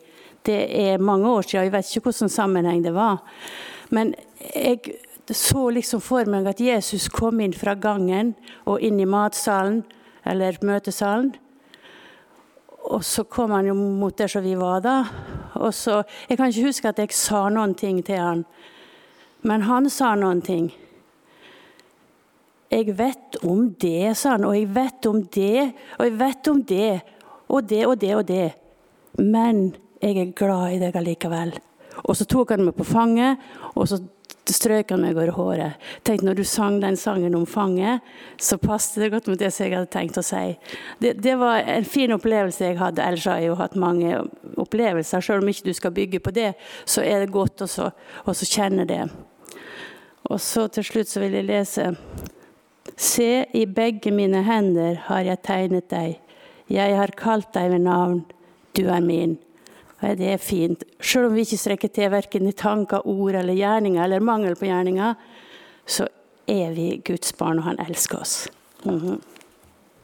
Det 0.46 0.60
er 0.76 1.02
mange 1.02 1.30
år 1.30 1.46
siden, 1.46 1.66
jeg 1.66 1.72
vet 1.72 1.88
ikke 1.88 2.10
hvilken 2.10 2.32
sammenheng 2.32 2.82
det 2.84 2.94
var. 2.94 3.22
Men 3.90 4.14
jeg 4.54 4.94
så 5.30 5.70
liksom 5.70 6.02
for 6.02 6.28
meg 6.28 6.46
at 6.50 6.60
Jesus 6.60 7.08
kom 7.12 7.40
inn 7.40 7.54
fra 7.56 7.74
gangen 7.78 8.34
og 8.66 8.82
inn 8.82 8.98
i 9.00 9.08
matsalen 9.08 9.82
eller 10.28 10.58
møtesalen. 10.62 11.32
Og 12.90 13.04
så 13.06 13.24
kom 13.24 13.54
han 13.54 13.68
jo 13.70 13.76
mot 13.78 14.16
der 14.18 14.30
som 14.30 14.42
vi 14.44 14.56
var 14.58 14.82
da. 14.82 14.96
Og 15.54 15.74
så, 15.74 16.02
Jeg 16.28 16.36
kan 16.38 16.50
ikke 16.50 16.66
huske 16.66 16.88
at 16.88 16.98
jeg 16.98 17.14
sa 17.14 17.48
noen 17.48 17.74
ting 17.74 18.02
til 18.04 18.18
han, 18.18 18.44
men 19.42 19.62
han 19.62 19.88
sa 19.90 20.14
noen 20.14 20.42
ting. 20.42 20.72
Jeg 22.72 22.94
vet 22.96 23.36
om 23.44 23.66
det, 23.80 24.14
sa 24.16 24.36
han, 24.36 24.46
og 24.48 24.56
jeg 24.56 24.70
vet 24.72 25.06
om 25.10 25.20
det, 25.34 25.66
og 25.98 26.06
jeg 26.06 26.14
vet 26.22 26.48
om 26.48 26.62
det, 26.64 26.92
og 27.52 27.68
det 27.68 27.82
og 27.84 27.98
det 28.00 28.14
og 28.16 28.24
det. 28.30 28.48
Men 29.20 29.66
jeg 30.00 30.16
er 30.16 30.32
glad 30.36 30.72
i 30.72 30.80
deg 30.80 30.96
allikevel. 30.96 31.52
Og 32.08 32.16
så 32.16 32.24
tok 32.24 32.54
han 32.54 32.64
meg 32.64 32.78
på 32.78 32.86
fanget, 32.88 33.42
og 33.76 33.90
så 33.90 34.00
strøk 34.48 34.90
han 34.94 35.04
meg 35.04 35.16
over 35.18 35.34
håret. 35.36 35.84
Tenk, 36.02 36.24
Når 36.24 36.40
du 36.40 36.44
sang 36.48 36.80
den 36.80 36.96
sangen 36.96 37.36
om 37.36 37.44
fanget, 37.46 38.00
så 38.40 38.56
passet 38.58 39.02
det 39.04 39.12
godt 39.12 39.28
med 39.28 39.38
det 39.38 39.52
som 39.52 39.66
jeg 39.66 39.76
hadde 39.76 39.92
tenkt 39.92 40.18
å 40.18 40.24
si. 40.24 40.56
Det, 40.98 41.14
det, 41.22 41.36
var 41.38 41.60
en 41.60 41.84
fin 41.84 42.12
opplevelse 42.16 42.72
jeg 42.72 42.80
hadde. 42.80 43.04
Ellers 43.04 43.28
har 43.28 43.38
jeg 43.38 43.52
jo 43.52 43.60
hatt 43.60 43.76
mange 43.76 44.24
opplevelser. 44.56 45.20
Selv 45.20 45.44
om 45.44 45.52
ikke 45.52 45.68
du 45.68 45.76
skal 45.76 45.94
bygge 45.94 46.24
på 46.24 46.34
det, 46.34 46.54
så 46.84 47.04
er 47.04 47.22
det 47.22 47.34
godt 47.36 47.62
å 47.68 48.34
kjenne 48.42 48.88
det. 48.88 49.04
Og 50.30 50.40
så 50.40 50.66
til 50.72 50.86
slutt 50.86 51.10
så 51.10 51.22
vil 51.22 51.36
jeg 51.36 51.50
lese 51.52 51.92
Se, 52.96 53.46
i 53.52 53.64
begge 53.66 54.12
mine 54.14 54.42
hender 54.46 54.98
har 55.08 55.24
jeg 55.26 55.42
tegnet 55.46 55.88
deg. 55.90 56.18
Jeg 56.72 56.96
har 56.96 57.14
kalt 57.18 57.52
deg 57.54 57.72
ved 57.72 57.84
navn. 57.86 58.22
Du 58.76 58.86
er 58.88 59.00
min. 59.04 59.38
Det 60.02 60.32
er 60.34 60.40
fint. 60.42 60.82
Selv 60.98 61.28
om 61.28 61.36
vi 61.36 61.44
ikke 61.46 61.60
strekker 61.60 61.92
til 61.94 62.10
verken 62.10 62.48
i 62.48 62.54
tanker, 62.56 63.06
ord 63.06 63.36
eller 63.38 63.54
gjerninger, 63.54 64.02
eller 64.02 64.24
mangel 64.24 64.56
på 64.58 64.66
gjerninger, 64.66 65.14
så 65.86 66.08
er 66.50 66.72
vi 66.74 66.96
Guds 67.06 67.32
barn, 67.38 67.60
og 67.62 67.68
han 67.70 67.78
elsker 67.86 68.18
oss. 68.18 68.48
Mm 68.84 68.98
-hmm. 68.98 69.20